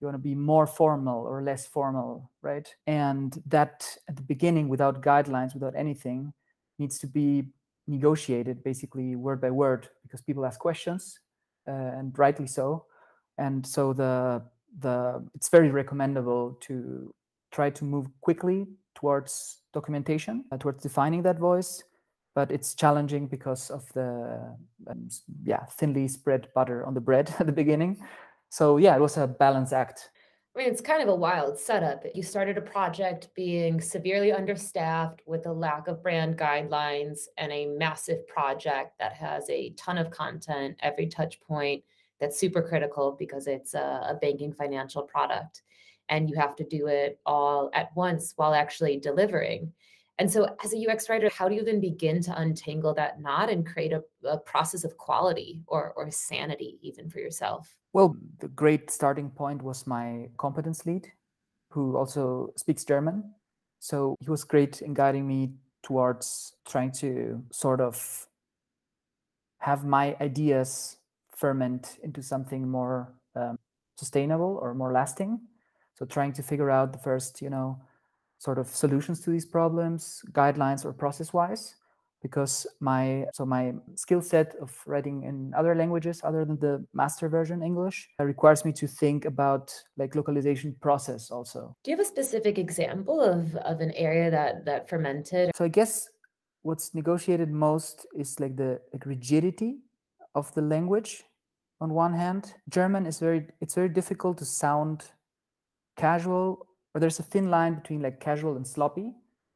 you 0.00 0.06
want 0.06 0.14
to 0.14 0.22
be 0.22 0.36
more 0.36 0.68
formal 0.68 1.26
or 1.26 1.42
less 1.42 1.66
formal 1.66 2.30
right? 2.40 2.72
And 2.86 3.42
that 3.46 3.84
at 4.08 4.14
the 4.14 4.22
beginning 4.22 4.68
without 4.68 5.02
guidelines 5.02 5.54
without 5.54 5.74
anything 5.74 6.32
needs 6.78 7.00
to 7.00 7.08
be 7.08 7.46
negotiated 7.88 8.62
basically 8.62 9.16
word 9.16 9.40
by 9.40 9.50
word 9.50 9.88
because 10.04 10.22
people 10.22 10.46
ask 10.46 10.60
questions 10.60 11.18
uh, 11.66 11.98
and 11.98 12.16
rightly 12.16 12.46
so 12.46 12.84
and 13.38 13.66
so 13.66 13.92
the 13.92 14.42
the 14.80 15.24
it's 15.34 15.48
very 15.48 15.70
recommendable 15.70 16.56
to 16.60 17.14
try 17.52 17.70
to 17.70 17.84
move 17.84 18.06
quickly 18.20 18.66
towards 18.94 19.58
documentation 19.72 20.44
uh, 20.50 20.56
towards 20.56 20.82
defining 20.82 21.22
that 21.22 21.38
voice 21.38 21.84
but 22.34 22.50
it's 22.50 22.74
challenging 22.74 23.26
because 23.26 23.70
of 23.70 23.90
the 23.94 24.56
um, 24.88 25.08
yeah 25.44 25.64
thinly 25.64 26.08
spread 26.08 26.48
butter 26.54 26.84
on 26.84 26.94
the 26.94 27.00
bread 27.00 27.34
at 27.38 27.46
the 27.46 27.52
beginning. 27.52 27.96
So 28.50 28.76
yeah 28.76 28.94
it 28.96 29.00
was 29.00 29.16
a 29.16 29.26
balance 29.26 29.72
act. 29.72 30.10
I 30.54 30.60
mean, 30.60 30.68
it's 30.68 30.80
kind 30.80 31.02
of 31.02 31.08
a 31.08 31.14
wild 31.14 31.58
setup. 31.58 32.04
You 32.14 32.22
started 32.22 32.56
a 32.56 32.60
project 32.60 33.28
being 33.34 33.80
severely 33.80 34.30
understaffed 34.30 35.20
with 35.26 35.46
a 35.46 35.52
lack 35.52 35.88
of 35.88 36.00
brand 36.00 36.38
guidelines 36.38 37.22
and 37.38 37.50
a 37.50 37.66
massive 37.66 38.24
project 38.28 38.92
that 39.00 39.14
has 39.14 39.50
a 39.50 39.70
ton 39.70 39.98
of 39.98 40.12
content, 40.12 40.76
every 40.80 41.08
touch 41.08 41.40
point 41.40 41.82
that's 42.20 42.38
super 42.38 42.62
critical 42.62 43.16
because 43.18 43.46
it's 43.46 43.74
a, 43.74 44.06
a 44.10 44.18
banking 44.20 44.52
financial 44.52 45.02
product. 45.02 45.62
And 46.08 46.28
you 46.28 46.36
have 46.36 46.54
to 46.56 46.64
do 46.64 46.86
it 46.86 47.18
all 47.24 47.70
at 47.72 47.94
once 47.96 48.34
while 48.36 48.54
actually 48.54 48.98
delivering. 48.98 49.72
And 50.18 50.30
so, 50.30 50.54
as 50.62 50.72
a 50.72 50.88
UX 50.88 51.08
writer, 51.08 51.28
how 51.28 51.48
do 51.48 51.56
you 51.56 51.64
then 51.64 51.80
begin 51.80 52.22
to 52.22 52.40
untangle 52.40 52.94
that 52.94 53.20
knot 53.20 53.50
and 53.50 53.66
create 53.66 53.92
a, 53.92 54.02
a, 54.24 54.38
process 54.38 54.84
of 54.84 54.96
quality 54.96 55.62
or, 55.66 55.92
or 55.96 56.08
sanity, 56.10 56.78
even 56.82 57.10
for 57.10 57.18
yourself? 57.18 57.74
Well, 57.92 58.16
the 58.38 58.48
great 58.48 58.90
starting 58.90 59.30
point 59.30 59.62
was 59.62 59.86
my 59.88 60.28
competence 60.36 60.86
lead, 60.86 61.10
who 61.70 61.96
also 61.96 62.52
speaks 62.56 62.84
German. 62.84 63.34
So, 63.80 64.14
he 64.20 64.30
was 64.30 64.44
great 64.44 64.82
in 64.82 64.94
guiding 64.94 65.26
me 65.26 65.54
towards 65.82 66.54
trying 66.64 66.92
to 66.92 67.42
sort 67.50 67.80
of 67.80 68.28
have 69.58 69.84
my 69.84 70.16
ideas 70.20 70.98
ferment 71.44 71.98
into 72.02 72.22
something 72.22 72.66
more 72.66 73.12
um, 73.36 73.58
sustainable 73.98 74.58
or 74.62 74.72
more 74.72 74.92
lasting. 74.92 75.38
So, 75.92 76.06
trying 76.06 76.32
to 76.38 76.42
figure 76.42 76.70
out 76.70 76.92
the 76.94 76.98
first, 76.98 77.42
you 77.42 77.50
know, 77.50 77.78
sort 78.38 78.58
of 78.58 78.66
solutions 78.68 79.20
to 79.20 79.30
these 79.30 79.44
problems, 79.44 80.22
guidelines 80.32 80.86
or 80.86 80.92
process 80.94 81.34
wise, 81.34 81.74
because 82.22 82.66
my 82.80 83.26
so 83.34 83.44
my 83.44 83.74
skill 83.94 84.22
set 84.22 84.56
of 84.64 84.70
writing 84.86 85.24
in 85.24 85.52
other 85.54 85.74
languages 85.74 86.22
other 86.24 86.46
than 86.46 86.58
the 86.60 86.82
master 86.94 87.28
version 87.28 87.62
English 87.62 88.08
requires 88.18 88.64
me 88.64 88.72
to 88.72 88.86
think 88.86 89.26
about 89.26 89.64
like 89.98 90.14
localization 90.14 90.74
process 90.80 91.30
also. 91.30 91.76
Do 91.84 91.90
you 91.90 91.96
have 91.98 92.06
a 92.06 92.08
specific 92.08 92.58
example 92.58 93.20
of, 93.20 93.54
of 93.56 93.82
an 93.82 93.92
area 93.92 94.30
that 94.30 94.64
that 94.64 94.88
fermented? 94.88 95.50
So 95.54 95.66
I 95.66 95.72
guess 95.78 96.08
what's 96.62 96.94
negotiated 96.94 97.50
most 97.50 98.06
is 98.16 98.40
like 98.40 98.56
the 98.56 98.80
like 98.94 99.04
rigidity 99.04 99.72
of 100.34 100.52
the 100.54 100.62
language 100.62 101.22
on 101.84 101.92
one 101.92 102.14
hand 102.14 102.54
german 102.68 103.06
is 103.06 103.18
very 103.18 103.40
it's 103.60 103.74
very 103.74 103.90
difficult 104.00 104.38
to 104.38 104.44
sound 104.44 104.98
casual 105.96 106.66
or 106.94 107.00
there's 107.00 107.18
a 107.18 107.22
thin 107.22 107.50
line 107.50 107.74
between 107.74 108.00
like 108.00 108.20
casual 108.20 108.56
and 108.56 108.66
sloppy 108.66 109.12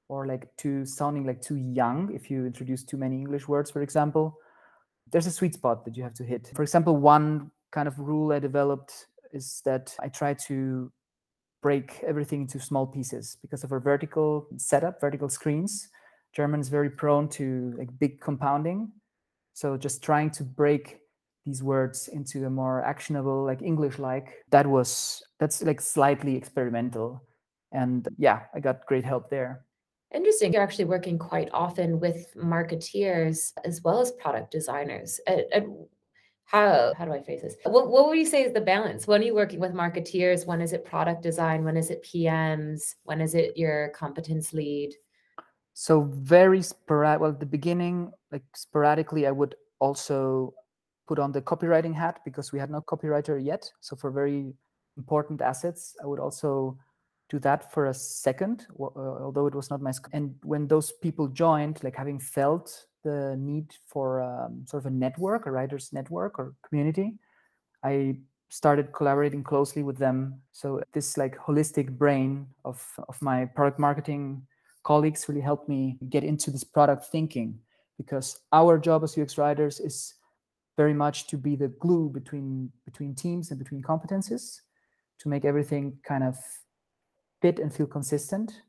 or 0.08 0.26
like 0.26 0.44
too 0.56 0.84
sounding 0.84 1.24
like 1.24 1.40
too 1.40 1.56
young 1.56 2.12
if 2.14 2.30
you 2.30 2.44
introduce 2.44 2.84
too 2.84 2.96
many 2.96 3.16
english 3.16 3.46
words 3.48 3.70
for 3.70 3.82
example. 3.82 4.36
There's 5.10 5.26
a 5.26 5.30
sweet 5.30 5.54
spot 5.54 5.86
that 5.86 5.96
you 5.96 6.02
have 6.02 6.12
to 6.14 6.24
hit. 6.24 6.50
For 6.54 6.62
example 6.62 6.96
one 6.96 7.50
kind 7.70 7.88
of 7.88 7.98
rule 7.98 8.32
i 8.32 8.38
developed 8.38 9.06
is 9.32 9.62
that 9.64 9.94
i 10.00 10.08
try 10.08 10.34
to 10.48 10.90
break 11.62 12.02
everything 12.06 12.42
into 12.42 12.60
small 12.60 12.86
pieces 12.86 13.36
because 13.42 13.64
of 13.64 13.72
our 13.72 13.80
vertical 13.80 14.46
setup 14.56 15.00
vertical 15.00 15.28
screens. 15.28 15.88
German 16.32 16.60
is 16.60 16.68
very 16.68 16.90
prone 16.90 17.28
to 17.30 17.74
like 17.78 17.88
big 17.98 18.20
compounding. 18.20 18.92
So 19.54 19.76
just 19.76 20.02
trying 20.02 20.30
to 20.32 20.44
break 20.44 21.00
these 21.48 21.62
words 21.62 22.08
into 22.08 22.46
a 22.46 22.50
more 22.50 22.84
actionable 22.84 23.44
like 23.44 23.62
english 23.62 23.98
like 23.98 24.26
that 24.50 24.66
was 24.66 25.22
that's 25.40 25.62
like 25.62 25.80
slightly 25.80 26.36
experimental. 26.36 27.22
And 27.72 28.06
yeah 28.18 28.40
i 28.54 28.60
got 28.60 28.86
great 28.86 29.04
help 29.04 29.30
there. 29.30 29.64
Interesting. 30.14 30.54
You're 30.54 30.62
actually 30.62 30.86
working 30.86 31.18
quite 31.18 31.50
often 31.52 32.00
with 32.00 32.34
marketeers 32.34 33.52
as 33.64 33.82
well 33.82 34.00
as 34.00 34.12
product 34.12 34.50
designers. 34.50 35.20
At, 35.26 35.52
at 35.52 35.64
how 36.46 36.94
how 36.96 37.04
do 37.04 37.12
i 37.12 37.20
phrase 37.20 37.42
this? 37.42 37.56
What, 37.64 37.90
what 37.90 38.08
would 38.08 38.16
you 38.16 38.24
say 38.24 38.42
is 38.42 38.54
the 38.54 38.60
balance? 38.60 39.06
When 39.06 39.20
are 39.20 39.24
you 39.24 39.34
working 39.34 39.60
with 39.60 39.74
marketeers? 39.74 40.46
When 40.46 40.62
is 40.62 40.72
it 40.72 40.84
product 40.84 41.22
design? 41.22 41.62
When 41.62 41.76
is 41.76 41.90
it 41.90 42.02
pms 42.02 42.94
when 43.04 43.20
is 43.20 43.34
it 43.34 43.56
your 43.56 43.90
competence 43.90 44.54
lead? 44.54 44.94
So 45.74 46.02
very 46.02 46.62
sporadic 46.62 47.20
well 47.20 47.30
at 47.30 47.40
the 47.40 47.46
beginning 47.58 48.10
like 48.32 48.44
sporadically 48.54 49.26
i 49.26 49.30
would 49.30 49.54
also 49.78 50.54
put 51.08 51.18
on 51.18 51.32
the 51.32 51.42
copywriting 51.42 51.94
hat 51.94 52.20
because 52.24 52.52
we 52.52 52.58
had 52.58 52.70
no 52.70 52.80
copywriter 52.82 53.42
yet 53.42 53.70
so 53.80 53.96
for 53.96 54.10
very 54.10 54.54
important 54.96 55.40
assets 55.40 55.96
i 56.02 56.06
would 56.06 56.20
also 56.20 56.78
do 57.28 57.38
that 57.38 57.72
for 57.72 57.86
a 57.86 57.94
second, 57.94 58.66
uh, 58.80 58.84
although 58.84 59.46
it 59.46 59.54
was 59.54 59.70
not 59.70 59.80
my. 59.80 59.92
And 60.12 60.34
when 60.42 60.66
those 60.66 60.92
people 60.92 61.28
joined, 61.28 61.82
like 61.84 61.94
having 61.94 62.18
felt 62.18 62.86
the 63.04 63.36
need 63.38 63.72
for 63.86 64.22
um, 64.22 64.64
sort 64.66 64.82
of 64.82 64.86
a 64.86 64.94
network, 64.94 65.46
a 65.46 65.50
writers' 65.50 65.92
network 65.92 66.38
or 66.38 66.54
community, 66.66 67.14
I 67.84 68.18
started 68.48 68.92
collaborating 68.92 69.44
closely 69.44 69.82
with 69.82 69.98
them. 69.98 70.40
So 70.52 70.82
this 70.92 71.18
like 71.18 71.36
holistic 71.36 71.90
brain 71.90 72.46
of 72.64 72.82
of 73.08 73.20
my 73.20 73.44
product 73.44 73.78
marketing 73.78 74.46
colleagues 74.82 75.28
really 75.28 75.42
helped 75.42 75.68
me 75.68 75.98
get 76.08 76.24
into 76.24 76.50
this 76.50 76.64
product 76.64 77.04
thinking 77.06 77.58
because 77.98 78.40
our 78.52 78.78
job 78.78 79.04
as 79.04 79.18
UX 79.18 79.36
writers 79.36 79.80
is 79.80 80.14
very 80.78 80.94
much 80.94 81.26
to 81.26 81.36
be 81.36 81.56
the 81.56 81.68
glue 81.82 82.08
between 82.08 82.70
between 82.86 83.14
teams 83.14 83.50
and 83.50 83.58
between 83.58 83.82
competences 83.82 84.60
to 85.18 85.28
make 85.28 85.44
everything 85.44 85.98
kind 86.04 86.24
of 86.24 86.36
fit 87.42 87.58
and 87.58 87.74
feel 87.74 87.86
consistent. 87.86 88.62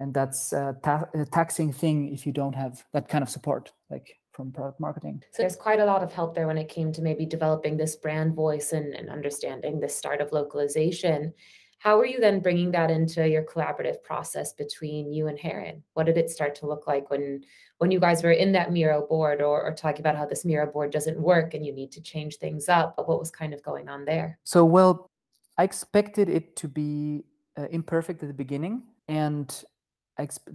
And 0.00 0.14
that's 0.14 0.52
a, 0.52 0.76
ta- 0.84 1.08
a, 1.14 1.24
taxing 1.24 1.72
thing 1.72 2.12
if 2.12 2.24
you 2.26 2.32
don't 2.32 2.54
have 2.54 2.84
that 2.92 3.08
kind 3.08 3.22
of 3.22 3.30
support 3.30 3.72
like 3.90 4.06
from 4.32 4.52
product 4.52 4.78
marketing. 4.78 5.22
So 5.32 5.42
there's 5.42 5.56
quite 5.56 5.80
a 5.80 5.84
lot 5.84 6.02
of 6.04 6.12
help 6.12 6.34
there 6.34 6.46
when 6.46 6.58
it 6.58 6.68
came 6.68 6.92
to 6.92 7.02
maybe 7.02 7.26
developing 7.26 7.76
this 7.76 7.96
brand 7.96 8.34
voice 8.34 8.72
and, 8.72 8.94
and 8.94 9.08
understanding 9.10 9.80
the 9.80 9.88
start 9.88 10.20
of 10.20 10.30
localization 10.30 11.32
how 11.78 11.98
are 11.98 12.06
you 12.06 12.18
then 12.18 12.40
bringing 12.40 12.72
that 12.72 12.90
into 12.90 13.28
your 13.28 13.44
collaborative 13.44 14.02
process 14.02 14.52
between 14.52 15.12
you 15.12 15.28
and 15.28 15.38
heron? 15.38 15.82
What 15.94 16.06
did 16.06 16.18
it 16.18 16.28
start 16.28 16.54
to 16.56 16.66
look 16.66 16.86
like 16.86 17.08
when 17.10 17.44
when 17.78 17.92
you 17.92 18.00
guys 18.00 18.24
were 18.24 18.32
in 18.32 18.50
that 18.52 18.72
miro 18.72 19.06
board 19.06 19.40
or, 19.40 19.62
or 19.62 19.72
talking 19.72 20.00
about 20.00 20.16
how 20.16 20.26
this 20.26 20.44
miro 20.44 20.66
board 20.66 20.90
doesn't 20.90 21.20
work 21.20 21.54
and 21.54 21.64
you 21.64 21.72
need 21.72 21.92
to 21.92 22.00
change 22.00 22.36
things 22.36 22.68
up 22.68 22.96
but 22.96 23.08
what 23.08 23.20
was 23.20 23.30
kind 23.30 23.54
of 23.54 23.62
going 23.62 23.88
on 23.88 24.04
there? 24.04 24.38
So 24.44 24.64
well 24.64 25.08
i 25.56 25.64
expected 25.64 26.28
it 26.28 26.56
to 26.56 26.68
be 26.68 27.24
uh, 27.56 27.66
imperfect 27.70 28.22
at 28.22 28.28
the 28.28 28.34
beginning 28.34 28.82
and 29.08 29.64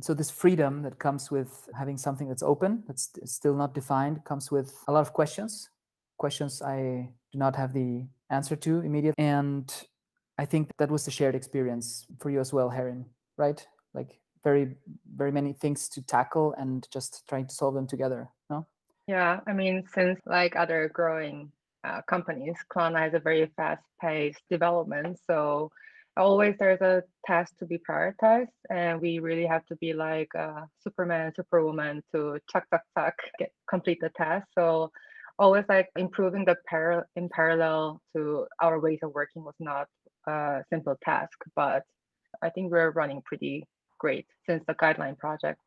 so 0.02 0.14
this 0.14 0.30
freedom 0.30 0.82
that 0.82 1.00
comes 1.00 1.32
with 1.32 1.70
having 1.78 1.98
something 1.98 2.28
that's 2.28 2.44
open 2.44 2.84
that's 2.88 3.10
still 3.26 3.56
not 3.56 3.74
defined 3.74 4.24
comes 4.26 4.52
with 4.52 4.76
a 4.88 4.92
lot 4.92 5.00
of 5.00 5.14
questions 5.14 5.70
questions 6.18 6.62
i 6.62 7.08
do 7.32 7.38
not 7.38 7.56
have 7.56 7.72
the 7.74 8.06
answer 8.30 8.56
to 8.56 8.80
immediately 8.82 9.24
and 9.24 9.86
i 10.38 10.46
think 10.46 10.72
that 10.78 10.92
was 10.92 11.06
the 11.06 11.12
shared 11.12 11.36
experience 11.36 12.06
for 12.20 12.30
you 12.30 12.40
as 12.40 12.54
well 12.54 12.70
heron 12.70 13.06
right? 13.38 13.66
Like 13.96 14.20
very 14.44 14.76
very 15.16 15.32
many 15.32 15.54
things 15.54 15.88
to 15.90 16.02
tackle 16.02 16.54
and 16.58 16.88
just 16.92 17.24
trying 17.28 17.48
to 17.48 17.56
solve 17.56 17.76
them 17.76 17.88
together 17.88 18.30
no? 18.50 18.68
Yeah 19.08 19.40
i 19.48 19.54
mean 19.54 19.84
since 19.94 20.20
like 20.26 20.56
other 20.56 20.90
growing 20.94 21.52
uh, 21.84 22.02
companies 22.08 22.56
Klarna 22.74 23.00
has 23.00 23.14
a 23.14 23.20
very 23.20 23.52
fast 23.58 23.84
paced 24.02 24.42
development 24.50 25.20
so 25.28 25.72
always 26.16 26.56
there's 26.60 26.82
a 26.82 27.04
task 27.26 27.58
to 27.58 27.66
be 27.66 27.78
prioritized 27.78 28.56
and 28.70 29.02
we 29.02 29.20
really 29.20 29.46
have 29.46 29.66
to 29.66 29.76
be 29.78 29.94
like 29.94 30.30
uh, 30.38 30.62
superman 30.84 31.34
superwoman 31.36 32.04
to 32.14 32.38
chuck 32.52 32.66
chuck 32.70 32.84
chuck 32.98 33.16
get 33.40 33.52
complete 33.68 34.00
the 34.02 34.10
task. 34.10 34.48
So 34.58 34.92
always 35.40 35.66
like 35.68 35.90
improving 35.98 36.46
the 36.46 36.56
par- 36.70 37.08
in 37.16 37.30
parallel 37.30 38.02
to 38.16 38.46
our 38.62 38.80
ways 38.80 39.00
of 39.02 39.14
working 39.14 39.44
was 39.44 39.56
not 39.60 39.88
a 40.28 40.64
simple 40.70 40.96
task 41.04 41.38
but 41.56 41.84
i 42.42 42.50
think 42.50 42.72
we're 42.72 42.92
running 42.92 43.22
pretty 43.26 43.66
great 44.04 44.28
since 44.46 44.62
the 44.68 44.74
guideline 44.74 45.18
project. 45.18 45.62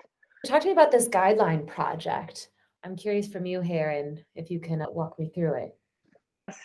Talk 0.46 0.60
to 0.60 0.66
me 0.66 0.72
about 0.72 0.92
this 0.92 1.08
guideline 1.08 1.66
project. 1.66 2.50
I'm 2.84 2.94
curious 2.94 3.26
from 3.26 3.46
you 3.46 3.62
heron 3.62 4.22
if 4.34 4.50
you 4.50 4.60
can 4.60 4.82
uh, 4.82 4.90
walk 4.90 5.18
me 5.18 5.32
through 5.34 5.54
it. 5.64 5.72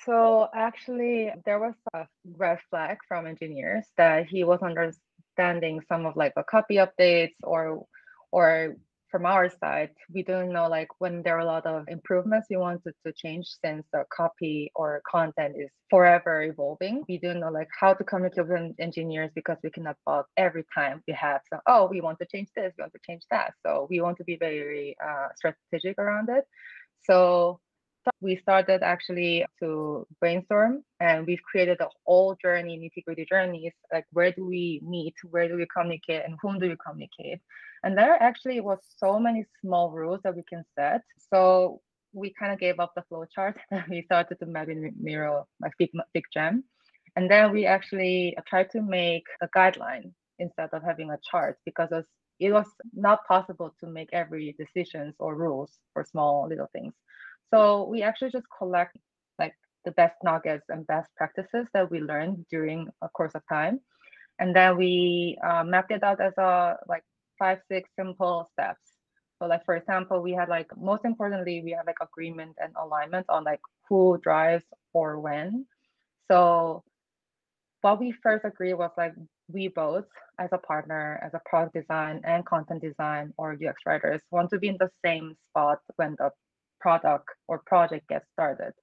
So 0.05 0.49
actually, 0.53 1.31
there 1.45 1.59
was 1.59 1.73
a 1.93 2.05
red 2.37 2.59
flag 2.69 2.97
from 3.07 3.25
engineers 3.25 3.85
that 3.97 4.27
he 4.27 4.43
was 4.43 4.59
understanding 4.61 5.79
some 5.87 6.05
of 6.05 6.17
like 6.17 6.33
the 6.35 6.43
copy 6.43 6.75
updates 6.75 7.37
or 7.41 7.85
or 8.31 8.75
from 9.11 9.25
our 9.25 9.49
side, 9.49 9.91
we 10.13 10.23
don't 10.23 10.51
know 10.51 10.67
like 10.67 10.87
when 10.99 11.21
there 11.21 11.35
are 11.35 11.41
a 11.41 11.45
lot 11.45 11.65
of 11.65 11.85
improvements 11.89 12.47
we 12.49 12.57
wanted 12.57 12.93
to 13.05 13.13
change 13.13 13.47
since 13.63 13.85
the 13.91 14.05
copy 14.11 14.71
or 14.73 15.01
content 15.09 15.55
is 15.57 15.69
forever 15.89 16.43
evolving. 16.43 17.03
We 17.07 17.17
don't 17.17 17.41
know 17.41 17.51
like 17.51 17.69
how 17.77 17.93
to 17.93 18.03
communicate 18.03 18.47
with 18.47 18.73
engineers 18.79 19.31
because 19.35 19.57
we 19.63 19.69
cannot 19.69 19.97
bug 20.05 20.25
every 20.37 20.63
time 20.73 21.03
we 21.07 21.13
have 21.13 21.41
some, 21.49 21.59
oh, 21.67 21.87
we 21.91 22.01
want 22.01 22.19
to 22.19 22.25
change 22.25 22.49
this, 22.55 22.73
we 22.77 22.81
want 22.81 22.93
to 22.93 22.99
change 23.05 23.23
that. 23.29 23.53
So 23.65 23.87
we 23.89 24.01
want 24.01 24.17
to 24.17 24.23
be 24.23 24.37
very 24.37 24.95
uh, 25.05 25.27
strategic 25.35 25.99
around 25.99 26.29
it. 26.29 26.45
So 27.03 27.59
we 28.21 28.37
started 28.37 28.81
actually 28.83 29.45
to 29.59 30.05
brainstorm 30.19 30.83
and 30.99 31.25
we've 31.25 31.41
created 31.43 31.79
a 31.81 31.87
whole 32.05 32.35
journey, 32.41 32.77
nitty 32.77 33.03
gritty 33.03 33.25
journeys, 33.29 33.73
like 33.91 34.05
where 34.11 34.31
do 34.31 34.45
we 34.45 34.81
meet, 34.83 35.15
where 35.29 35.47
do 35.47 35.55
we 35.55 35.67
communicate, 35.75 36.23
and 36.25 36.37
whom 36.41 36.59
do 36.59 36.69
we 36.69 36.77
communicate? 36.85 37.39
And 37.83 37.97
there 37.97 38.21
actually 38.21 38.59
was 38.61 38.79
so 38.97 39.19
many 39.19 39.45
small 39.61 39.91
rules 39.91 40.21
that 40.23 40.35
we 40.35 40.43
can 40.47 40.63
set. 40.77 41.01
So 41.33 41.81
we 42.13 42.33
kind 42.37 42.51
of 42.51 42.59
gave 42.59 42.79
up 42.79 42.93
the 42.95 43.03
flow 43.03 43.25
chart 43.33 43.57
and 43.71 43.83
we 43.89 44.03
started 44.03 44.39
to 44.39 44.45
maybe 44.45 44.91
Miro, 44.99 45.47
like 45.61 45.73
big, 45.77 45.91
FigJam. 46.15 46.63
And 47.15 47.29
then 47.29 47.51
we 47.51 47.65
actually 47.65 48.37
tried 48.47 48.69
to 48.71 48.81
make 48.81 49.25
a 49.41 49.47
guideline 49.55 50.11
instead 50.39 50.69
of 50.73 50.83
having 50.83 51.11
a 51.11 51.19
chart 51.29 51.57
because 51.65 51.89
it 52.39 52.51
was 52.51 52.65
not 52.93 53.25
possible 53.27 53.73
to 53.79 53.87
make 53.87 54.09
every 54.13 54.55
decisions 54.57 55.13
or 55.19 55.35
rules 55.35 55.79
for 55.93 56.03
small 56.03 56.47
little 56.47 56.69
things. 56.73 56.93
So 57.53 57.83
we 57.83 58.01
actually 58.01 58.31
just 58.31 58.47
collect 58.57 58.97
like 59.37 59.53
the 59.85 59.91
best 59.91 60.15
nuggets 60.23 60.65
and 60.69 60.87
best 60.87 61.09
practices 61.15 61.67
that 61.73 61.89
we 61.91 61.99
learned 61.99 62.45
during 62.49 62.87
a 63.01 63.09
course 63.09 63.33
of 63.35 63.41
time. 63.49 63.79
And 64.39 64.55
then 64.55 64.77
we 64.77 65.37
uh, 65.43 65.63
mapped 65.63 65.91
it 65.91 66.03
out 66.03 66.21
as 66.21 66.33
a 66.37 66.77
like 66.87 67.03
five, 67.37 67.59
six 67.67 67.89
simple 67.97 68.49
steps. 68.53 68.81
So 69.39 69.47
like, 69.47 69.65
for 69.65 69.75
example, 69.75 70.21
we 70.21 70.33
had 70.33 70.49
like, 70.49 70.67
most 70.77 71.03
importantly, 71.03 71.61
we 71.63 71.71
had 71.71 71.85
like 71.85 71.97
agreement 72.01 72.55
and 72.59 72.73
alignment 72.81 73.25
on 73.29 73.43
like 73.43 73.61
who 73.89 74.19
drives 74.23 74.65
or 74.93 75.19
when. 75.19 75.65
So 76.29 76.83
what 77.81 77.99
we 77.99 78.13
first 78.23 78.45
agreed 78.45 78.75
was 78.75 78.91
like, 78.97 79.13
we 79.51 79.67
both 79.67 80.05
as 80.39 80.49
a 80.53 80.57
partner, 80.57 81.19
as 81.23 81.33
a 81.33 81.41
product 81.49 81.73
design 81.73 82.21
and 82.23 82.45
content 82.45 82.81
design 82.81 83.33
or 83.37 83.53
UX 83.53 83.81
writers 83.85 84.21
want 84.31 84.49
to 84.51 84.59
be 84.59 84.69
in 84.69 84.77
the 84.79 84.89
same 85.03 85.35
spot 85.49 85.79
when 85.97 86.15
the 86.17 86.31
product 86.81 87.29
or 87.47 87.59
project 87.65 88.07
gets 88.09 88.25
started. 88.33 88.73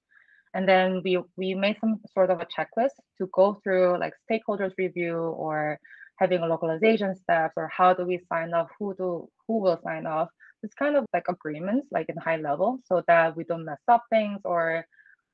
And 0.55 0.67
then 0.69 1.03
we 1.05 1.19
we 1.37 1.55
made 1.55 1.77
some 1.81 2.01
sort 2.15 2.31
of 2.31 2.41
a 2.41 2.47
checklist 2.47 2.97
to 3.19 3.29
go 3.33 3.61
through 3.63 3.99
like 4.01 4.15
stakeholders 4.31 4.73
review 4.79 5.19
or 5.19 5.79
having 6.19 6.41
a 6.41 6.47
localization 6.47 7.15
steps 7.15 7.55
or 7.57 7.69
how 7.69 7.95
do 7.95 8.05
we 8.05 8.21
sign 8.31 8.55
off, 8.55 8.69
who 8.79 8.95
do 8.95 9.29
who 9.47 9.59
will 9.61 9.81
sign 9.85 10.07
off. 10.07 10.29
It's 10.63 10.75
kind 10.75 10.97
of 10.97 11.05
like 11.15 11.27
agreements, 11.29 11.87
like 11.93 12.09
in 12.09 12.17
high 12.17 12.39
level, 12.39 12.81
so 12.87 13.03
that 13.07 13.37
we 13.37 13.45
don't 13.45 13.65
mess 13.65 13.79
up 13.89 14.05
things 14.11 14.41
or 14.45 14.85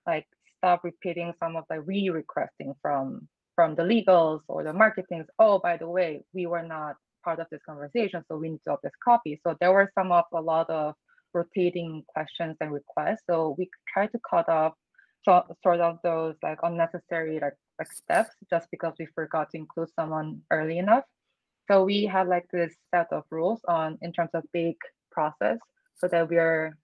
like 0.07 0.27
stop 0.59 0.85
repeating 0.85 1.33
some 1.41 1.57
of 1.57 1.65
the 1.71 1.81
re-requesting 1.81 2.75
from 2.83 3.29
from 3.55 3.75
the 3.77 3.83
legals 3.83 4.41
or 4.49 4.65
the 4.65 4.73
marketings. 4.73 5.27
Oh, 5.39 5.59
by 5.59 5.77
the 5.77 5.89
way, 5.89 6.23
we 6.35 6.47
were 6.47 6.63
not 6.63 6.97
part 7.25 7.39
of 7.39 7.47
this 7.51 7.63
conversation, 7.65 8.23
so 8.29 8.37
we 8.37 8.51
need 8.51 8.61
to 8.65 8.73
up 8.75 8.83
this 8.83 8.93
copy. 9.03 9.41
So 9.47 9.57
there 9.61 9.73
were 9.73 9.91
some 9.97 10.13
of 10.13 10.25
a 10.33 10.41
lot 10.41 10.69
of 10.69 10.95
rotating 11.35 12.05
questions 12.09 12.57
and 12.61 12.73
requests. 12.73 13.23
So 13.29 13.55
we 13.59 13.69
try 13.93 14.07
to 14.07 14.19
cut 14.31 14.49
off 14.49 14.75
so, 15.25 15.43
sort 15.63 15.81
of 15.81 15.99
those 16.03 16.35
like 16.43 16.59
unnecessary 16.63 17.39
like, 17.41 17.55
like 17.79 17.91
steps 17.93 18.31
just 18.51 18.69
because 18.71 18.95
we 18.99 19.07
forgot 19.15 19.51
to 19.51 19.59
include 19.59 19.89
someone 19.99 20.41
early 20.51 20.79
enough. 20.79 21.05
So 21.71 21.85
we 21.85 22.05
have 22.05 22.29
like 22.29 22.47
this 22.53 22.75
set 22.95 23.07
of 23.11 23.25
rules 23.31 23.61
on 23.67 23.99
in 24.03 24.13
terms 24.13 24.31
of 24.35 24.45
big 24.53 24.77
process 25.11 25.59
so 25.97 26.09
that 26.09 26.29
we 26.29 26.37
are 26.37 26.77